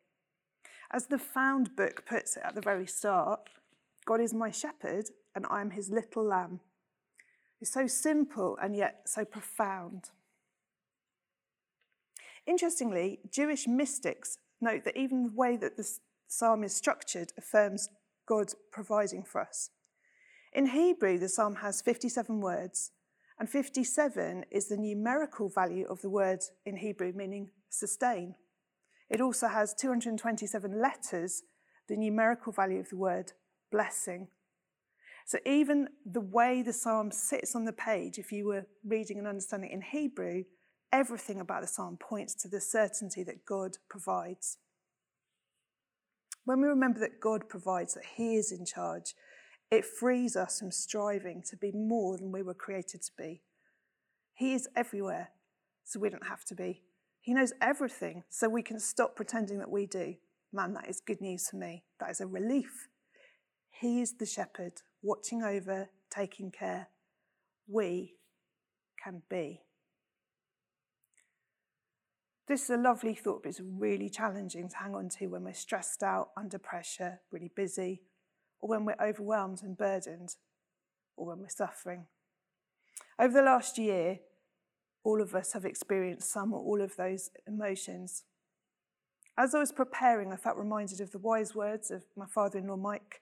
As 0.92 1.06
the 1.06 1.18
Found 1.18 1.74
book 1.74 2.04
puts 2.06 2.36
it 2.36 2.44
at 2.44 2.54
the 2.54 2.60
very 2.60 2.86
start, 2.86 3.48
God 4.06 4.20
is 4.20 4.34
my 4.34 4.52
shepherd 4.52 5.06
and 5.34 5.46
I'm 5.50 5.70
his 5.70 5.90
little 5.90 6.26
lamb. 6.26 6.60
It's 7.62 7.72
so 7.72 7.88
simple 7.88 8.58
and 8.62 8.76
yet 8.76 9.04
so 9.06 9.24
profound. 9.24 10.10
Interestingly, 12.46 13.20
Jewish 13.32 13.70
mystics 13.70 14.38
note 14.60 14.84
that 14.84 14.98
even 14.98 15.24
the 15.24 15.34
way 15.34 15.56
that 15.56 15.78
the 15.78 15.90
psalm 16.28 16.62
is 16.62 16.76
structured 16.76 17.32
affirms 17.38 17.88
God 18.26 18.52
providing 18.70 19.24
for 19.24 19.40
us. 19.40 19.70
In 20.52 20.68
Hebrew, 20.68 21.18
the 21.18 21.30
psalm 21.30 21.56
has 21.56 21.82
57 21.82 22.42
words, 22.42 22.92
and 23.39 23.50
57 23.50 24.46
is 24.51 24.67
the 24.67 24.77
numerical 24.77 25.50
value 25.50 25.86
of 25.88 26.01
the 26.01 26.10
word 26.10 26.39
in 26.65 26.77
Hebrew, 26.77 27.13
meaning 27.15 27.51
sustain. 27.70 28.36
It 29.10 29.22
also 29.22 29.48
has 29.48 29.74
227 29.75 30.82
letters, 30.82 31.44
the 31.88 31.96
numerical 31.96 32.51
value 32.51 32.79
of 32.79 32.89
the 32.89 32.98
word 32.98 33.34
blessing. 33.72 34.27
So 35.25 35.39
even 35.46 35.89
the 36.06 36.22
way 36.22 36.62
the 36.62 36.74
psalm 36.74 37.12
sits 37.12 37.56
on 37.56 37.65
the 37.65 37.74
page, 37.74 38.17
if 38.17 38.32
you 38.32 38.48
were 38.48 38.65
reading 38.86 39.17
and 39.20 39.27
understanding 39.27 39.72
in 39.72 39.82
Hebrew, 39.82 40.44
everything 40.91 41.39
about 41.39 41.62
the 41.62 41.67
psalm 41.67 41.98
points 41.98 42.34
to 42.36 42.48
the 42.48 42.62
certainty 42.62 43.24
that 43.24 43.46
God 43.46 43.77
provides. 43.89 44.58
When 46.46 46.62
we 46.62 46.67
remember 46.67 47.00
that 47.01 47.20
God 47.20 47.50
provides, 47.50 47.94
that 47.96 48.06
He 48.15 48.36
is 48.36 48.53
in 48.53 48.65
charge, 48.65 49.13
it 49.70 49.86
frees 49.86 50.36
us 50.36 50.60
from 50.60 50.72
striving 50.72 51.42
to 51.50 51.58
be 51.58 51.72
more 51.72 52.18
than 52.18 52.32
we 52.32 52.42
were 52.42 52.54
created 52.54 53.02
to 53.04 53.12
be. 53.18 53.42
He 54.34 54.54
is 54.54 54.68
everywhere, 54.76 55.30
so 55.84 56.00
we 56.00 56.10
don't 56.10 56.28
have 56.28 56.46
to 56.46 56.56
be. 56.56 56.84
He 57.20 57.34
knows 57.34 57.54
everything, 57.62 58.24
so 58.30 58.48
we 58.48 58.62
can 58.62 58.80
stop 58.80 59.16
pretending 59.16 59.60
that 59.60 59.70
we 59.70 59.86
do. 59.86 60.16
Man, 60.54 60.74
that 60.74 60.88
is 60.88 61.02
good 61.02 61.20
news 61.20 61.50
for 61.50 61.58
me. 61.58 61.84
That 62.00 62.10
is 62.10 62.22
a 62.22 62.28
relief. 62.28 62.88
He 63.70 64.02
is 64.02 64.14
the 64.14 64.26
shepherd, 64.26 64.82
watching 65.02 65.44
over, 65.44 65.90
taking 66.10 66.52
care. 66.52 66.88
We 67.68 68.16
can 69.04 69.24
be. 69.30 69.62
This 72.48 72.64
is 72.64 72.70
a 72.70 72.78
lovely 72.78 73.14
thought, 73.14 73.44
but 73.44 73.50
it's 73.50 73.62
really 73.62 74.10
challenging 74.10 74.70
to 74.70 74.78
hang 74.78 74.96
on 74.96 75.10
to 75.20 75.28
when 75.28 75.44
we're 75.44 75.54
stressed 75.54 76.02
out, 76.02 76.30
under 76.38 76.58
pressure, 76.58 77.20
really 77.30 77.52
busy, 77.54 78.04
or 78.62 78.70
when 78.70 78.86
we're 78.86 78.96
overwhelmed 79.02 79.62
and 79.64 79.78
burdened, 79.78 80.36
or 81.16 81.28
when 81.28 81.40
we're 81.40 81.50
suffering. 81.50 82.06
Over 83.20 83.34
the 83.34 83.42
last 83.42 83.78
year, 83.78 84.20
all 85.04 85.22
of 85.22 85.34
us 85.34 85.54
have 85.54 85.66
experienced 85.66 86.32
some 86.32 86.54
or 86.54 86.60
all 86.60 86.82
of 86.82 86.96
those 86.96 87.30
emotions. 87.48 88.24
As 89.38 89.54
I 89.56 89.60
was 89.60 89.72
preparing, 89.72 90.34
I 90.34 90.36
felt 90.36 90.58
reminded 90.58 91.00
of 91.00 91.12
the 91.12 91.20
wise 91.20 91.56
words 91.56 91.92
of 91.92 92.04
my 92.16 92.26
father 92.26 92.60
in 92.60 92.68
law, 92.68 92.76
Mike. 92.76 93.22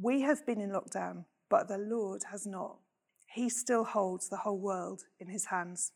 We 0.00 0.22
have 0.22 0.46
been 0.46 0.60
in 0.60 0.70
lockdown, 0.70 1.24
but 1.50 1.68
the 1.68 1.78
Lord 1.78 2.22
has 2.30 2.46
not. 2.46 2.78
He 3.26 3.48
still 3.48 3.84
holds 3.84 4.28
the 4.28 4.38
whole 4.38 4.58
world 4.58 5.02
in 5.18 5.28
his 5.28 5.46
hands. 5.46 5.92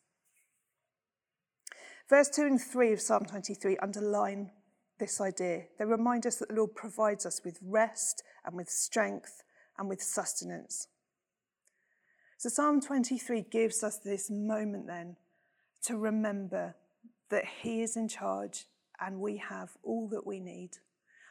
Verse 2.08 2.28
2 2.28 2.42
and 2.42 2.60
3 2.60 2.92
of 2.92 3.00
Psalm 3.00 3.24
23 3.26 3.76
underline 3.78 4.50
this 4.98 5.20
idea. 5.20 5.64
They 5.78 5.84
remind 5.84 6.26
us 6.26 6.36
that 6.36 6.48
the 6.48 6.54
Lord 6.54 6.74
provides 6.74 7.26
us 7.26 7.40
with 7.44 7.58
rest 7.62 8.22
and 8.44 8.56
with 8.56 8.68
strength 8.68 9.42
and 9.78 9.88
with 9.88 10.02
sustenance. 10.02 10.88
So, 12.38 12.48
Psalm 12.48 12.80
23 12.80 13.46
gives 13.50 13.82
us 13.82 13.98
this 13.98 14.30
moment 14.30 14.86
then 14.86 15.16
to 15.82 15.96
remember 15.96 16.76
that 17.30 17.44
He 17.62 17.82
is 17.82 17.96
in 17.96 18.08
charge 18.08 18.66
and 19.00 19.20
we 19.20 19.36
have 19.36 19.70
all 19.82 20.08
that 20.08 20.26
we 20.26 20.40
need. 20.40 20.70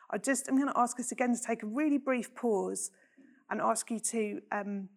I 0.09 0.17
just, 0.17 0.47
I'm 0.47 0.55
going 0.55 0.71
to 0.71 0.79
ask 0.79 1.00
us 1.00 1.12
again 1.12 1.36
to 1.36 1.41
take 1.41 1.63
a 1.63 1.67
really 1.67 1.97
brief 1.97 2.33
pause 2.36 2.91
and 3.50 3.62
ask 3.62 3.89
you 3.91 4.00
to 4.00 4.41
um, 4.51 4.89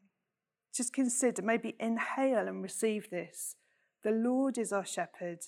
just 0.75 0.93
consider, 0.93 1.43
maybe 1.43 1.75
inhale 1.81 2.47
and 2.47 2.63
receive 2.63 3.11
this. 3.11 3.57
The 4.03 4.13
Lord 4.13 4.57
is 4.57 4.73
our 4.73 4.87
shepherd 4.87 5.41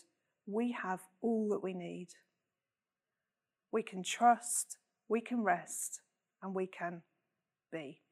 we 0.46 0.72
have 0.72 1.00
all 1.20 1.48
that 1.50 1.62
we 1.62 1.74
need. 1.74 2.08
We 3.72 3.82
can 3.82 4.02
trust, 4.02 4.76
we 5.08 5.22
can 5.22 5.42
rest, 5.42 6.02
and 6.42 6.54
we 6.54 6.66
can 6.66 7.02
be. 7.72 8.02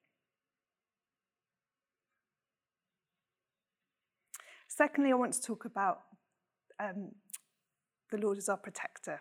Secondly, 4.67 5.13
I 5.13 5.17
want 5.17 5.35
to 5.35 5.43
talk 5.43 5.67
about 5.67 6.01
um, 6.81 7.11
the 8.11 8.17
Lord 8.17 8.39
as 8.39 8.49
our 8.49 8.57
protector. 8.57 9.21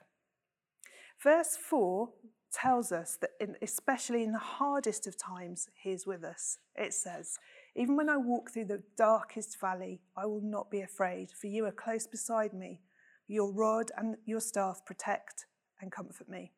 Verse 1.21 1.57
4 1.57 2.09
tells 2.53 2.93
us 2.93 3.17
that, 3.19 3.31
in, 3.41 3.55
especially 3.61 4.23
in 4.23 4.31
the 4.31 4.39
hardest 4.39 5.05
of 5.05 5.17
times, 5.17 5.67
He 5.75 5.91
is 5.91 6.07
with 6.07 6.23
us. 6.23 6.59
It 6.75 6.93
says, 6.93 7.37
Even 7.75 7.97
when 7.97 8.09
I 8.09 8.15
walk 8.15 8.51
through 8.51 8.65
the 8.65 8.83
darkest 8.97 9.59
valley, 9.59 9.99
I 10.15 10.25
will 10.25 10.41
not 10.41 10.71
be 10.71 10.81
afraid, 10.81 11.31
for 11.31 11.47
you 11.47 11.65
are 11.65 11.71
close 11.71 12.07
beside 12.07 12.53
me. 12.53 12.79
Your 13.27 13.51
rod 13.51 13.91
and 13.97 14.15
your 14.25 14.39
staff 14.39 14.85
protect 14.85 15.45
and 15.81 15.91
comfort 15.91 16.29
me. 16.29 16.51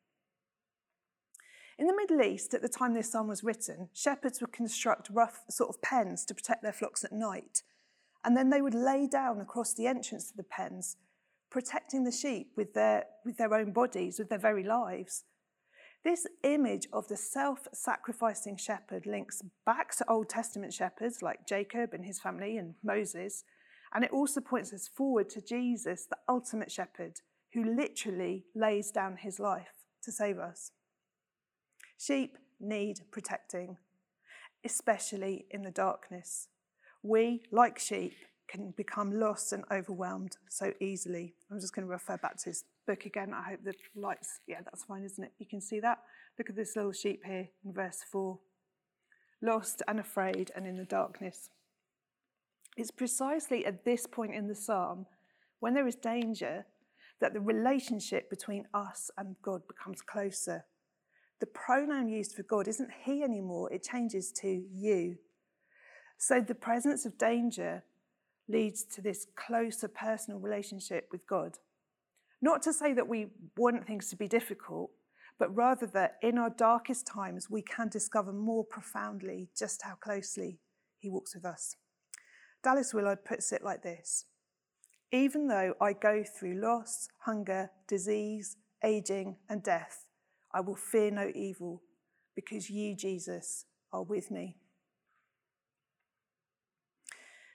In 1.78 1.86
the 1.86 1.96
Middle 1.96 2.22
East, 2.22 2.54
at 2.54 2.62
the 2.62 2.68
time 2.68 2.94
this 2.94 3.10
psalm 3.10 3.28
was 3.28 3.42
written, 3.42 3.88
shepherds 3.92 4.40
would 4.40 4.52
construct 4.52 5.10
rough 5.10 5.40
sort 5.50 5.70
of 5.70 5.80
pens 5.82 6.24
to 6.26 6.34
protect 6.34 6.62
their 6.62 6.72
flocks 6.72 7.02
at 7.02 7.12
night. 7.12 7.62
And 8.24 8.36
then 8.36 8.50
they 8.50 8.62
would 8.62 8.74
lay 8.74 9.06
down 9.06 9.40
across 9.40 9.74
the 9.74 9.86
entrance 9.86 10.30
to 10.30 10.36
the 10.36 10.44
pens, 10.44 10.96
protecting 11.50 12.04
the 12.04 12.12
sheep 12.12 12.52
with 12.56 12.74
their, 12.74 13.06
with 13.24 13.36
their 13.36 13.54
own 13.54 13.72
bodies, 13.72 14.18
with 14.18 14.28
their 14.28 14.38
very 14.38 14.62
lives. 14.62 15.24
This 16.04 16.26
image 16.42 16.88
of 16.92 17.08
the 17.08 17.16
self 17.16 17.68
sacrificing 17.72 18.56
shepherd 18.56 19.06
links 19.06 19.40
back 19.64 19.96
to 19.96 20.10
Old 20.10 20.28
Testament 20.28 20.72
shepherds 20.72 21.22
like 21.22 21.46
Jacob 21.46 21.92
and 21.92 22.04
his 22.04 22.20
family 22.20 22.56
and 22.56 22.74
Moses, 22.82 23.44
and 23.94 24.04
it 24.04 24.10
also 24.10 24.40
points 24.40 24.72
us 24.72 24.88
forward 24.88 25.30
to 25.30 25.40
Jesus, 25.40 26.06
the 26.06 26.16
ultimate 26.28 26.72
shepherd, 26.72 27.20
who 27.54 27.64
literally 27.64 28.44
lays 28.54 28.90
down 28.90 29.16
his 29.16 29.38
life 29.38 29.86
to 30.02 30.12
save 30.12 30.38
us. 30.38 30.72
Sheep 31.98 32.38
need 32.60 32.98
protecting, 33.10 33.76
especially 34.64 35.46
in 35.50 35.62
the 35.62 35.70
darkness. 35.70 36.48
We, 37.02 37.42
like 37.50 37.78
sheep, 37.78 38.14
can 38.48 38.72
become 38.76 39.18
lost 39.18 39.52
and 39.52 39.64
overwhelmed 39.72 40.36
so 40.48 40.72
easily. 40.80 41.34
I'm 41.50 41.60
just 41.60 41.74
going 41.74 41.86
to 41.86 41.92
refer 41.92 42.16
back 42.18 42.36
to 42.38 42.50
his 42.50 42.64
book 42.86 43.06
again. 43.06 43.32
I 43.34 43.50
hope 43.50 43.60
the 43.64 43.74
lights, 43.94 44.40
yeah, 44.46 44.60
that's 44.64 44.84
fine, 44.84 45.04
isn't 45.04 45.24
it? 45.24 45.32
You 45.38 45.46
can 45.46 45.60
see 45.60 45.80
that. 45.80 45.98
Look 46.38 46.50
at 46.50 46.56
this 46.56 46.76
little 46.76 46.92
sheep 46.92 47.22
here 47.24 47.48
in 47.64 47.72
verse 47.72 48.04
4. 48.10 48.38
Lost 49.40 49.82
and 49.88 49.98
afraid 49.98 50.50
and 50.54 50.66
in 50.66 50.76
the 50.76 50.84
darkness. 50.84 51.50
It's 52.76 52.90
precisely 52.90 53.66
at 53.66 53.84
this 53.84 54.06
point 54.06 54.34
in 54.34 54.48
the 54.48 54.54
psalm, 54.54 55.06
when 55.60 55.74
there 55.74 55.86
is 55.86 55.94
danger, 55.94 56.66
that 57.22 57.32
the 57.32 57.40
relationship 57.40 58.28
between 58.28 58.66
us 58.74 59.08
and 59.16 59.36
God 59.42 59.62
becomes 59.68 60.02
closer. 60.02 60.64
The 61.38 61.46
pronoun 61.46 62.08
used 62.08 62.34
for 62.34 62.42
God 62.42 62.66
isn't 62.66 62.90
he 63.04 63.22
anymore, 63.22 63.72
it 63.72 63.84
changes 63.84 64.32
to 64.42 64.64
you. 64.74 65.18
So 66.18 66.40
the 66.40 66.56
presence 66.56 67.06
of 67.06 67.16
danger 67.16 67.84
leads 68.48 68.82
to 68.94 69.00
this 69.00 69.28
closer 69.36 69.86
personal 69.86 70.40
relationship 70.40 71.08
with 71.12 71.24
God. 71.28 71.58
Not 72.40 72.60
to 72.62 72.72
say 72.72 72.92
that 72.92 73.06
we 73.06 73.28
want 73.56 73.86
things 73.86 74.10
to 74.10 74.16
be 74.16 74.26
difficult, 74.26 74.90
but 75.38 75.54
rather 75.54 75.86
that 75.86 76.16
in 76.22 76.38
our 76.38 76.50
darkest 76.50 77.06
times 77.06 77.48
we 77.48 77.62
can 77.62 77.88
discover 77.88 78.32
more 78.32 78.64
profoundly 78.64 79.48
just 79.56 79.82
how 79.82 79.94
closely 79.94 80.58
he 80.98 81.08
walks 81.08 81.36
with 81.36 81.44
us. 81.44 81.76
Dallas 82.64 82.92
Willard 82.92 83.24
puts 83.24 83.52
it 83.52 83.62
like 83.62 83.84
this 83.84 84.24
Even 85.12 85.46
though 85.46 85.74
I 85.78 85.92
go 85.92 86.24
through 86.24 86.60
loss, 86.60 87.08
hunger, 87.26 87.70
disease, 87.86 88.56
aging, 88.82 89.36
and 89.48 89.62
death, 89.62 90.06
I 90.54 90.60
will 90.60 90.74
fear 90.74 91.10
no 91.10 91.30
evil 91.34 91.82
because 92.34 92.70
you, 92.70 92.96
Jesus, 92.96 93.66
are 93.92 94.02
with 94.02 94.30
me. 94.30 94.56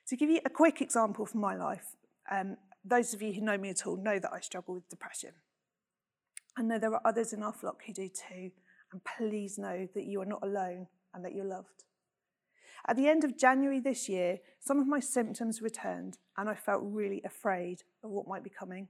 To 0.07 0.15
give 0.15 0.29
you 0.29 0.39
a 0.45 0.51
quick 0.51 0.81
example 0.81 1.25
from 1.25 1.41
my 1.41 1.55
life, 1.55 1.95
um, 2.31 2.57
those 2.85 3.13
of 3.15 3.23
you 3.23 3.33
who 3.33 3.41
know 3.41 3.57
me 3.57 3.69
at 3.71 3.87
all 3.87 3.97
know 3.97 4.19
that 4.19 4.31
I 4.31 4.39
struggle 4.39 4.75
with 4.75 4.87
depression. 4.87 5.31
I 6.57 6.61
know 6.61 6.77
there 6.77 6.93
are 6.93 7.01
others 7.03 7.33
in 7.33 7.41
our 7.41 7.53
flock 7.53 7.81
who 7.85 7.93
do 7.93 8.07
too, 8.07 8.51
and 8.91 9.01
please 9.17 9.57
know 9.57 9.87
that 9.95 10.05
you 10.05 10.21
are 10.21 10.25
not 10.25 10.43
alone 10.43 10.87
and 11.13 11.25
that 11.25 11.33
you're 11.33 11.43
loved. 11.43 11.83
At 12.89 12.95
the 12.95 13.09
end 13.09 13.25
of 13.25 13.37
January 13.37 13.81
this 13.81 14.07
year, 14.07 14.39
some 14.59 14.79
of 14.79 14.87
my 14.87 15.01
symptoms 15.01 15.61
returned, 15.61 16.17
and 16.37 16.49
I 16.49 16.55
felt 16.55 16.81
really 16.83 17.21
afraid 17.25 17.83
of 18.01 18.11
what 18.11 18.27
might 18.27 18.43
be 18.43 18.49
coming. 18.49 18.87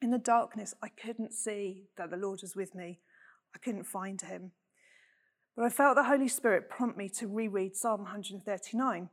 In 0.00 0.10
the 0.10 0.18
darkness, 0.18 0.74
I 0.82 0.88
couldn't 0.88 1.34
see 1.34 1.88
that 1.98 2.10
the 2.10 2.16
Lord 2.16 2.40
was 2.40 2.56
with 2.56 2.74
me. 2.74 3.00
I 3.54 3.58
couldn't 3.58 3.84
find 3.84 4.18
him. 4.22 4.52
But 5.54 5.66
I 5.66 5.68
felt 5.68 5.96
the 5.96 6.04
Holy 6.04 6.28
Spirit 6.28 6.70
prompt 6.70 6.96
me 6.96 7.10
to 7.10 7.28
reread 7.28 7.76
Psalm 7.76 8.02
139. 8.02 9.10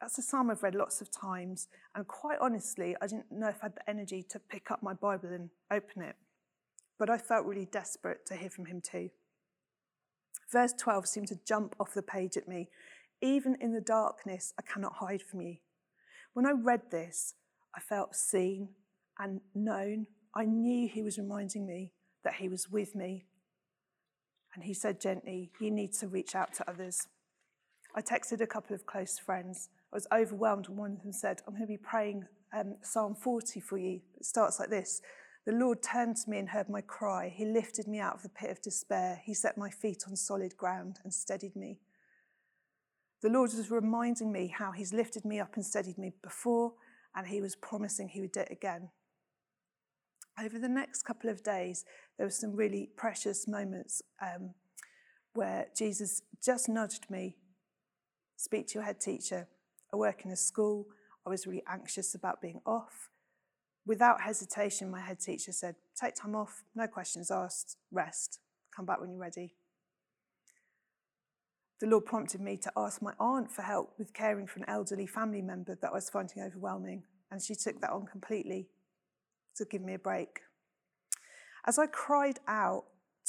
That's 0.00 0.18
a 0.18 0.22
psalm 0.22 0.50
I've 0.50 0.62
read 0.62 0.74
lots 0.74 1.02
of 1.02 1.10
times, 1.10 1.68
and 1.94 2.06
quite 2.06 2.38
honestly, 2.40 2.96
I 3.02 3.06
didn't 3.06 3.30
know 3.30 3.48
if 3.48 3.58
I 3.60 3.66
had 3.66 3.74
the 3.76 3.90
energy 3.90 4.22
to 4.30 4.38
pick 4.38 4.70
up 4.70 4.82
my 4.82 4.94
Bible 4.94 5.30
and 5.30 5.50
open 5.70 6.02
it. 6.02 6.16
But 6.98 7.10
I 7.10 7.18
felt 7.18 7.44
really 7.44 7.66
desperate 7.66 8.24
to 8.26 8.36
hear 8.36 8.48
from 8.48 8.66
him 8.66 8.80
too. 8.80 9.10
Verse 10.50 10.72
12 10.78 11.08
seemed 11.08 11.28
to 11.28 11.38
jump 11.46 11.74
off 11.80 11.94
the 11.94 12.02
page 12.02 12.36
at 12.36 12.48
me. 12.48 12.68
Even 13.22 13.56
in 13.60 13.72
the 13.72 13.80
darkness, 13.80 14.52
I 14.58 14.62
cannot 14.62 14.94
hide 14.94 15.22
from 15.22 15.40
you. 15.40 15.56
When 16.34 16.46
I 16.46 16.52
read 16.52 16.90
this, 16.90 17.34
I 17.74 17.80
felt 17.80 18.14
seen 18.14 18.70
and 19.18 19.40
known. 19.54 20.06
I 20.34 20.44
knew 20.44 20.88
he 20.88 21.02
was 21.02 21.18
reminding 21.18 21.66
me 21.66 21.92
that 22.24 22.34
he 22.34 22.48
was 22.48 22.68
with 22.70 22.94
me. 22.94 23.24
And 24.54 24.64
he 24.64 24.74
said 24.74 25.00
gently, 25.00 25.50
You 25.60 25.70
need 25.70 25.92
to 25.94 26.08
reach 26.08 26.34
out 26.34 26.54
to 26.54 26.70
others. 26.70 27.08
I 27.94 28.02
texted 28.02 28.40
a 28.40 28.46
couple 28.46 28.74
of 28.74 28.84
close 28.84 29.18
friends. 29.18 29.70
I 29.92 29.96
was 29.96 30.06
overwhelmed, 30.12 30.68
and 30.68 30.76
one 30.76 30.92
of 30.92 31.02
them 31.02 31.12
said, 31.12 31.40
I'm 31.46 31.54
going 31.54 31.66
to 31.66 31.72
be 31.72 31.78
praying 31.78 32.26
um, 32.54 32.76
Psalm 32.82 33.14
40 33.14 33.60
for 33.60 33.78
you. 33.78 34.00
It 34.18 34.24
starts 34.26 34.60
like 34.60 34.70
this 34.70 35.00
the 35.46 35.52
Lord 35.52 35.80
turned 35.80 36.16
to 36.16 36.30
me 36.30 36.38
and 36.38 36.48
heard 36.48 36.68
my 36.68 36.80
cry. 36.80 37.32
He 37.34 37.46
lifted 37.46 37.86
me 37.86 38.00
out 38.00 38.16
of 38.16 38.22
the 38.22 38.28
pit 38.28 38.50
of 38.50 38.60
despair. 38.60 39.22
He 39.24 39.32
set 39.32 39.56
my 39.56 39.70
feet 39.70 40.02
on 40.08 40.16
solid 40.16 40.56
ground 40.56 40.98
and 41.04 41.14
steadied 41.14 41.54
me. 41.54 41.78
The 43.22 43.30
Lord 43.30 43.52
was 43.54 43.70
reminding 43.70 44.30
me 44.30 44.48
how 44.56 44.72
He's 44.72 44.92
lifted 44.92 45.24
me 45.24 45.40
up 45.40 45.54
and 45.56 45.64
steadied 45.64 45.98
me 45.98 46.12
before, 46.22 46.74
and 47.14 47.26
He 47.26 47.40
was 47.40 47.56
promising 47.56 48.08
He 48.08 48.20
would 48.20 48.32
do 48.32 48.40
it 48.40 48.50
again. 48.50 48.90
Over 50.38 50.58
the 50.58 50.68
next 50.68 51.02
couple 51.02 51.30
of 51.30 51.42
days, 51.42 51.84
there 52.18 52.26
were 52.26 52.30
some 52.30 52.54
really 52.54 52.90
precious 52.96 53.48
moments 53.48 54.02
um, 54.20 54.50
where 55.34 55.66
Jesus 55.74 56.22
just 56.42 56.68
nudged 56.68 57.10
me 57.10 57.36
speak 58.36 58.66
to 58.68 58.74
your 58.74 58.84
head 58.84 59.00
teacher. 59.00 59.48
I 59.92 59.96
work 59.96 60.24
in 60.24 60.30
a 60.30 60.36
school. 60.36 60.86
I 61.26 61.30
was 61.30 61.46
really 61.46 61.62
anxious 61.68 62.14
about 62.14 62.40
being 62.40 62.60
off. 62.64 63.08
Without 63.84 64.20
hesitation, 64.20 64.90
my 64.90 65.00
head 65.00 65.20
teacher 65.20 65.52
said, 65.52 65.76
Take 66.00 66.14
time 66.14 66.34
off, 66.34 66.62
no 66.74 66.86
questions 66.86 67.30
asked, 67.30 67.76
rest, 67.90 68.40
come 68.74 68.84
back 68.84 69.00
when 69.00 69.10
you're 69.10 69.18
ready. 69.18 69.54
The 71.80 71.86
Lord 71.86 72.06
prompted 72.06 72.40
me 72.40 72.56
to 72.58 72.72
ask 72.76 73.02
my 73.02 73.12
aunt 73.20 73.50
for 73.50 73.62
help 73.62 73.92
with 73.98 74.14
caring 74.14 74.46
for 74.46 74.60
an 74.60 74.64
elderly 74.68 75.06
family 75.06 75.42
member 75.42 75.76
that 75.80 75.90
I 75.90 75.94
was 75.94 76.08
finding 76.08 76.42
overwhelming, 76.42 77.02
and 77.30 77.42
she 77.42 77.54
took 77.54 77.80
that 77.80 77.90
on 77.90 78.06
completely 78.06 78.68
to 79.56 79.66
give 79.66 79.82
me 79.82 79.94
a 79.94 79.98
break. 79.98 80.40
As 81.66 81.78
I 81.78 81.86
cried 81.86 82.38
out 82.46 82.84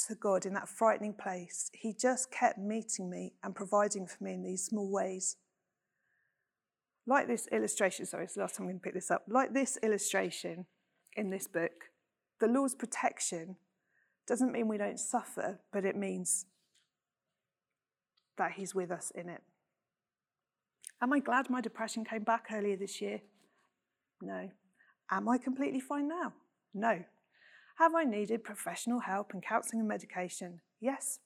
to 0.06 0.14
God 0.14 0.46
in 0.46 0.54
that 0.54 0.68
frightening 0.68 1.12
place, 1.12 1.70
He 1.74 1.92
just 1.92 2.30
kept 2.30 2.58
meeting 2.58 3.10
me 3.10 3.34
and 3.42 3.54
providing 3.54 4.06
for 4.06 4.22
me 4.24 4.34
in 4.34 4.42
these 4.42 4.64
small 4.64 4.90
ways. 4.90 5.36
Like 7.06 7.26
this 7.26 7.48
illustration, 7.52 8.06
sorry, 8.06 8.24
it's 8.24 8.34
the 8.34 8.40
last 8.40 8.56
time 8.56 8.66
I'm 8.66 8.72
going 8.72 8.80
to 8.80 8.84
pick 8.84 8.94
this 8.94 9.10
up. 9.10 9.24
Like 9.28 9.52
this 9.52 9.78
illustration 9.82 10.66
in 11.16 11.30
this 11.30 11.48
book, 11.48 11.90
the 12.40 12.46
Lord's 12.46 12.74
protection 12.74 13.56
doesn't 14.26 14.52
mean 14.52 14.68
we 14.68 14.78
don't 14.78 15.00
suffer, 15.00 15.60
but 15.72 15.84
it 15.84 15.96
means 15.96 16.46
that 18.38 18.52
He's 18.52 18.74
with 18.74 18.90
us 18.90 19.12
in 19.14 19.28
it. 19.28 19.42
Am 21.00 21.12
I 21.12 21.20
glad 21.20 21.48
my 21.48 21.60
depression 21.60 22.04
came 22.04 22.24
back 22.24 22.46
earlier 22.52 22.76
this 22.76 23.00
year? 23.00 23.20
No. 24.20 24.50
Am 25.10 25.28
I 25.28 25.38
completely 25.38 25.80
fine 25.80 26.08
now? 26.08 26.32
No. 26.74 27.04
Have 27.78 27.94
I 27.94 28.02
needed 28.04 28.42
professional 28.42 29.00
help 29.00 29.32
and 29.32 29.42
counselling 29.42 29.80
and 29.80 29.88
medication? 29.88 30.60
Yes. 30.80 31.20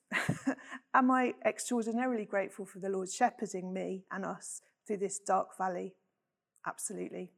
Am 0.95 1.11
I 1.11 1.33
extraordinarily 1.45 2.27
grateful 2.27 2.67
for 2.67 2.79
the 2.79 2.91
Lord 2.91 3.11
shepherding 3.11 3.73
me 3.73 4.05
and 4.11 4.25
us 4.25 4.61
through 4.87 4.99
this 4.99 5.19
dark 5.19 5.57
valley? 5.57 5.95
Absolutely. 6.67 7.33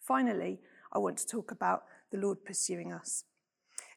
Finally, 0.00 0.60
I 0.92 0.98
want 0.98 1.18
to 1.18 1.26
talk 1.26 1.50
about 1.50 1.84
the 2.10 2.18
Lord 2.18 2.44
pursuing 2.44 2.92
us. 2.92 3.24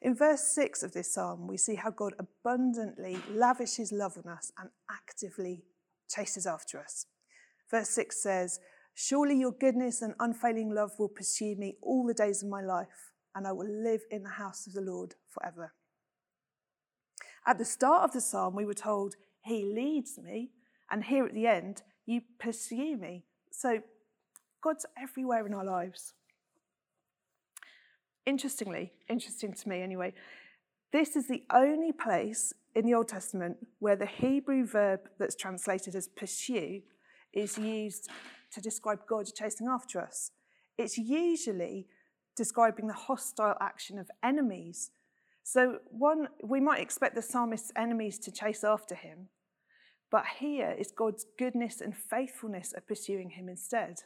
In 0.02 0.14
verse 0.14 0.42
6 0.54 0.82
of 0.82 0.92
this 0.92 1.12
psalm, 1.12 1.46
we 1.46 1.58
see 1.58 1.74
how 1.74 1.90
God 1.90 2.14
abundantly 2.18 3.18
lavishes 3.30 3.92
love 3.92 4.16
on 4.16 4.32
us 4.32 4.50
and 4.58 4.70
actively 4.90 5.64
chases 6.08 6.46
after 6.46 6.78
us. 6.78 7.06
Verse 7.70 7.90
6 7.90 8.22
says, 8.22 8.60
Surely 8.94 9.38
your 9.38 9.52
goodness 9.52 10.02
and 10.02 10.14
unfailing 10.18 10.70
love 10.74 10.92
will 10.98 11.08
pursue 11.08 11.54
me 11.56 11.76
all 11.82 12.06
the 12.06 12.14
days 12.14 12.42
of 12.42 12.48
my 12.48 12.62
life, 12.62 13.12
and 13.34 13.46
I 13.46 13.52
will 13.52 13.68
live 13.68 14.00
in 14.10 14.22
the 14.22 14.30
house 14.30 14.66
of 14.66 14.72
the 14.72 14.80
Lord 14.80 15.14
forever. 15.28 15.74
At 17.46 17.58
the 17.58 17.64
start 17.64 18.04
of 18.04 18.12
the 18.12 18.20
psalm, 18.20 18.54
we 18.54 18.64
were 18.64 18.74
told, 18.74 19.14
He 19.42 19.64
leads 19.64 20.18
me, 20.18 20.50
and 20.90 21.04
here 21.04 21.26
at 21.26 21.34
the 21.34 21.46
end, 21.46 21.82
you 22.06 22.22
pursue 22.38 22.96
me. 22.96 23.24
So 23.52 23.80
God's 24.62 24.86
everywhere 25.00 25.46
in 25.46 25.54
our 25.54 25.64
lives. 25.64 26.14
Interestingly, 28.30 28.92
interesting 29.08 29.52
to 29.52 29.68
me 29.68 29.82
anyway, 29.82 30.12
this 30.92 31.16
is 31.16 31.26
the 31.26 31.42
only 31.52 31.90
place 31.90 32.52
in 32.76 32.86
the 32.86 32.94
Old 32.94 33.08
Testament 33.08 33.56
where 33.80 33.96
the 33.96 34.06
Hebrew 34.06 34.64
verb 34.64 35.00
that's 35.18 35.34
translated 35.34 35.96
as 35.96 36.06
pursue 36.06 36.82
is 37.32 37.58
used 37.58 38.08
to 38.52 38.60
describe 38.60 39.00
God 39.08 39.26
chasing 39.34 39.66
after 39.66 40.00
us. 40.00 40.30
It's 40.78 40.96
usually 40.96 41.88
describing 42.36 42.86
the 42.86 42.94
hostile 42.94 43.56
action 43.60 43.98
of 43.98 44.08
enemies. 44.22 44.92
So 45.42 45.80
one 45.90 46.28
we 46.40 46.60
might 46.60 46.80
expect 46.80 47.16
the 47.16 47.22
psalmist's 47.22 47.72
enemies 47.74 48.16
to 48.20 48.30
chase 48.30 48.62
after 48.62 48.94
him, 48.94 49.26
but 50.08 50.24
here 50.38 50.72
is 50.78 50.92
God's 50.92 51.26
goodness 51.36 51.80
and 51.80 51.96
faithfulness 51.96 52.72
of 52.76 52.86
pursuing 52.86 53.30
him 53.30 53.48
instead. 53.48 54.04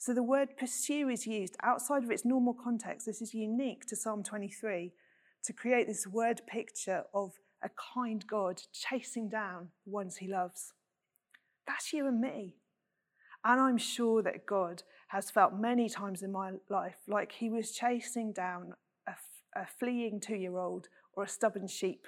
So 0.00 0.14
the 0.14 0.22
word 0.22 0.56
pursue 0.56 1.10
is 1.10 1.26
used 1.26 1.58
outside 1.62 2.02
of 2.02 2.10
its 2.10 2.24
normal 2.24 2.54
context. 2.54 3.06
This 3.06 3.20
is 3.20 3.34
unique 3.34 3.84
to 3.88 3.96
Psalm 3.96 4.22
23 4.22 4.94
to 5.44 5.52
create 5.52 5.86
this 5.86 6.06
word 6.06 6.40
picture 6.46 7.04
of 7.12 7.34
a 7.62 7.68
kind 7.94 8.26
God 8.26 8.62
chasing 8.72 9.28
down 9.28 9.68
the 9.84 9.90
ones 9.90 10.16
he 10.16 10.26
loves. 10.26 10.72
That's 11.66 11.92
you 11.92 12.06
and 12.06 12.18
me. 12.18 12.56
And 13.44 13.60
I'm 13.60 13.76
sure 13.76 14.22
that 14.22 14.46
God 14.46 14.84
has 15.08 15.30
felt 15.30 15.52
many 15.52 15.90
times 15.90 16.22
in 16.22 16.32
my 16.32 16.52
life 16.70 16.96
like 17.06 17.32
he 17.32 17.50
was 17.50 17.70
chasing 17.72 18.32
down 18.32 18.72
a, 19.06 19.12
a 19.54 19.66
fleeing 19.78 20.18
two 20.18 20.36
year 20.36 20.56
old 20.56 20.88
or 21.12 21.24
a 21.24 21.28
stubborn 21.28 21.68
sheep 21.68 22.06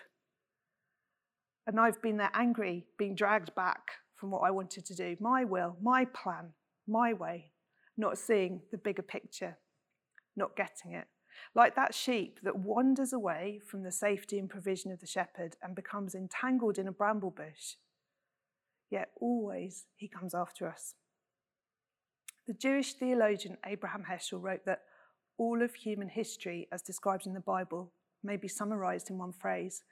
and 1.66 1.78
I've 1.78 2.02
been 2.02 2.16
there 2.16 2.30
angry, 2.34 2.86
being 2.98 3.14
dragged 3.14 3.54
back 3.54 3.92
from 4.16 4.30
what 4.30 4.40
I 4.40 4.50
wanted 4.50 4.84
to 4.86 4.94
do 4.94 5.16
my 5.20 5.44
will, 5.44 5.76
my 5.80 6.04
plan, 6.04 6.54
my 6.86 7.12
way, 7.12 7.50
not 7.96 8.18
seeing 8.18 8.62
the 8.70 8.78
bigger 8.78 9.02
picture, 9.02 9.58
not 10.36 10.56
getting 10.56 10.92
it. 10.92 11.06
Like 11.54 11.74
that 11.76 11.94
sheep 11.94 12.40
that 12.42 12.58
wanders 12.58 13.12
away 13.12 13.60
from 13.66 13.82
the 13.82 13.92
safety 13.92 14.38
and 14.38 14.48
provision 14.48 14.92
of 14.92 15.00
the 15.00 15.06
shepherd 15.06 15.56
and 15.62 15.74
becomes 15.74 16.14
entangled 16.14 16.78
in 16.78 16.88
a 16.88 16.92
bramble 16.92 17.30
bush. 17.30 17.76
Yet 18.90 19.10
always 19.20 19.86
he 19.96 20.08
comes 20.08 20.34
after 20.34 20.68
us. 20.68 20.94
The 22.46 22.54
Jewish 22.54 22.94
theologian 22.94 23.56
Abraham 23.64 24.04
Heschel 24.10 24.42
wrote 24.42 24.64
that 24.66 24.82
all 25.38 25.62
of 25.62 25.74
human 25.74 26.08
history, 26.08 26.68
as 26.72 26.82
described 26.82 27.26
in 27.26 27.34
the 27.34 27.40
Bible, 27.40 27.92
may 28.22 28.36
be 28.36 28.48
summarized 28.48 29.10
in 29.10 29.18
one 29.18 29.32
phrase 29.32 29.82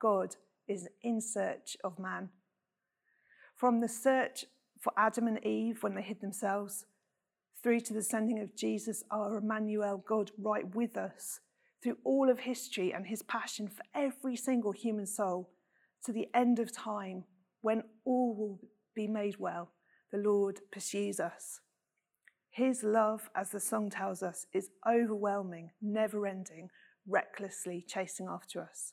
God 0.00 0.36
is 0.68 0.88
in 1.02 1.20
search 1.20 1.76
of 1.82 1.98
man. 1.98 2.30
From 3.56 3.80
the 3.80 3.88
search 3.88 4.44
for 4.80 4.92
Adam 4.96 5.26
and 5.26 5.44
Eve 5.44 5.82
when 5.82 5.94
they 5.94 6.02
hid 6.02 6.20
themselves, 6.20 6.84
through 7.64 7.80
to 7.80 7.94
the 7.94 8.02
sending 8.02 8.40
of 8.40 8.54
Jesus, 8.54 9.02
our 9.10 9.38
Emmanuel, 9.38 10.04
God 10.06 10.30
right 10.38 10.74
with 10.74 10.98
us, 10.98 11.40
through 11.82 11.96
all 12.04 12.28
of 12.28 12.40
history 12.40 12.92
and 12.92 13.06
his 13.06 13.22
passion 13.22 13.68
for 13.68 13.82
every 13.94 14.36
single 14.36 14.72
human 14.72 15.06
soul, 15.06 15.48
to 16.04 16.12
the 16.12 16.28
end 16.34 16.58
of 16.58 16.70
time, 16.70 17.24
when 17.62 17.82
all 18.04 18.36
will 18.36 18.60
be 18.94 19.08
made 19.08 19.38
well, 19.38 19.70
the 20.12 20.18
Lord 20.18 20.60
pursues 20.70 21.18
us. 21.18 21.60
His 22.50 22.82
love, 22.82 23.30
as 23.34 23.48
the 23.48 23.60
song 23.60 23.88
tells 23.88 24.22
us, 24.22 24.44
is 24.52 24.68
overwhelming, 24.86 25.70
never 25.80 26.26
ending, 26.26 26.68
recklessly 27.08 27.82
chasing 27.88 28.28
after 28.28 28.60
us. 28.60 28.92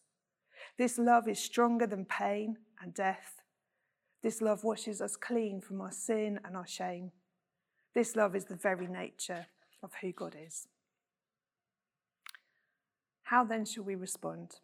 This 0.78 0.98
love 0.98 1.28
is 1.28 1.40
stronger 1.40 1.88
than 1.88 2.06
pain 2.06 2.56
and 2.82 2.94
death. 2.94 3.42
This 4.24 4.42
love 4.42 4.64
washes 4.64 5.02
us 5.02 5.18
clean 5.18 5.60
from 5.60 5.82
our 5.82 5.92
sin 5.92 6.40
and 6.46 6.56
our 6.56 6.68
shame. 6.68 7.12
This 7.93 8.15
love 8.15 8.36
is 8.36 8.45
the 8.45 8.56
very 8.56 8.88
nature 8.88 9.47
of 9.84 9.91
who 10.01 10.12
God 10.12 10.36
is. 10.45 10.67
How 13.23 13.43
then 13.43 13.65
shall 13.65 13.84
we 13.84 13.95
respond? 13.95 14.56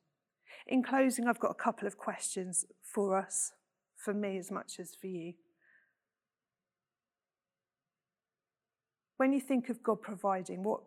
In 0.67 0.83
closing, 0.83 1.27
I've 1.27 1.39
got 1.39 1.51
a 1.51 1.63
couple 1.63 1.87
of 1.87 1.97
questions 1.97 2.65
for 2.81 3.17
us, 3.17 3.53
for 3.95 4.13
me 4.13 4.37
as 4.37 4.51
much 4.51 4.79
as 4.79 4.95
for 4.95 5.07
you. 5.07 5.33
When 9.17 9.33
you 9.33 9.39
think 9.39 9.69
of 9.69 9.81
God 9.81 10.01
providing, 10.01 10.63
what, 10.63 10.81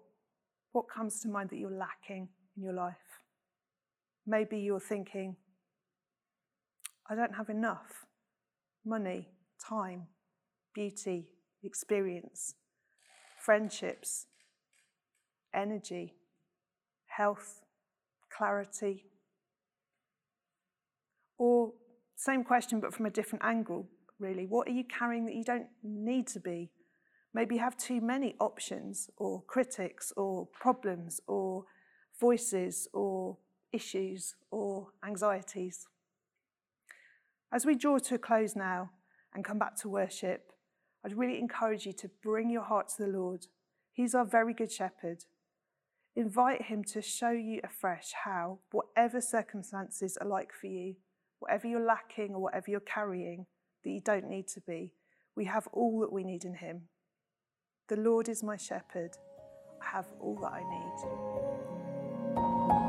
what 0.73 0.87
comes 0.89 1.21
to 1.21 1.29
mind 1.29 1.51
that 1.51 1.59
you're 1.59 1.71
lacking 1.71 2.29
in 2.57 2.63
your 2.63 2.75
life? 2.75 2.95
Maybe 4.27 4.59
you're 4.59 4.79
thinking, 4.79 5.37
I 7.09 7.15
don't 7.15 7.35
have 7.35 7.49
enough 7.49 8.07
money, 8.85 9.29
time, 9.67 10.07
beauty, 10.75 11.27
experience, 11.63 12.55
friendships, 13.39 14.27
energy, 15.55 16.15
health, 17.07 17.63
clarity. 18.37 19.07
Or, 21.39 21.73
same 22.17 22.45
question, 22.45 22.81
but 22.81 22.95
from 22.95 23.07
a 23.07 23.11
different 23.11 23.45
angle, 23.45 23.89
really. 24.19 24.47
What 24.47 24.69
are 24.69 24.73
you 24.73 24.85
carrying 24.85 25.25
that 25.27 25.35
you 25.35 25.45
don't 25.45 25.69
need 25.83 26.27
to 26.29 26.41
be? 26.41 26.71
Maybe 27.33 27.55
you 27.57 27.61
have 27.61 27.77
too 27.77 28.01
many 28.01 28.35
options, 28.41 29.09
or 29.17 29.43
critics, 29.47 30.13
or 30.17 30.47
problems, 30.47 31.21
or 31.27 31.65
voices, 32.19 32.89
or 32.93 33.39
issues, 33.73 34.35
or 34.51 34.89
anxieties. 35.07 35.87
As 37.53 37.65
we 37.65 37.75
draw 37.75 37.99
to 37.99 38.15
a 38.17 38.19
close 38.19 38.55
now 38.55 38.91
and 39.35 39.45
come 39.45 39.59
back 39.59 39.77
to 39.77 39.89
worship, 39.89 40.53
I'd 41.05 41.17
really 41.17 41.39
encourage 41.39 41.87
you 41.87 41.93
to 41.95 42.11
bring 42.23 42.51
your 42.51 42.63
heart 42.63 42.89
to 42.91 43.05
the 43.05 43.09
Lord. 43.09 43.47
He's 43.93 44.15
our 44.15 44.25
very 44.25 44.55
good 44.55 44.71
shepherd. 44.71 45.25
Invite 46.17 46.63
him 46.63 46.83
to 46.85 47.01
show 47.01 47.31
you 47.31 47.61
afresh 47.63 48.13
how, 48.25 48.59
whatever 48.73 49.21
circumstances 49.21 50.19
are 50.21 50.27
like 50.27 50.53
for 50.53 50.67
you, 50.67 50.97
whatever 51.39 51.67
you're 51.67 51.85
lacking 51.85 52.35
or 52.35 52.43
whatever 52.43 52.67
you're 52.69 52.81
carrying 52.81 53.47
that 53.85 53.91
you 53.91 54.01
don't 54.01 54.29
need 54.29 54.49
to 54.49 54.61
be, 54.61 54.93
we 55.37 55.45
have 55.47 55.69
all 55.73 56.01
that 56.01 56.13
we 56.13 56.25
need 56.25 56.45
in 56.45 56.55
him. 56.55 56.83
The 57.89 57.97
Lord 57.97 58.29
is 58.29 58.43
my 58.43 58.57
shepherd. 58.57 59.17
I 59.81 59.97
have 59.97 60.09
all 60.21 60.37
that 60.43 60.53
I 60.53 60.61
need. 60.61 62.80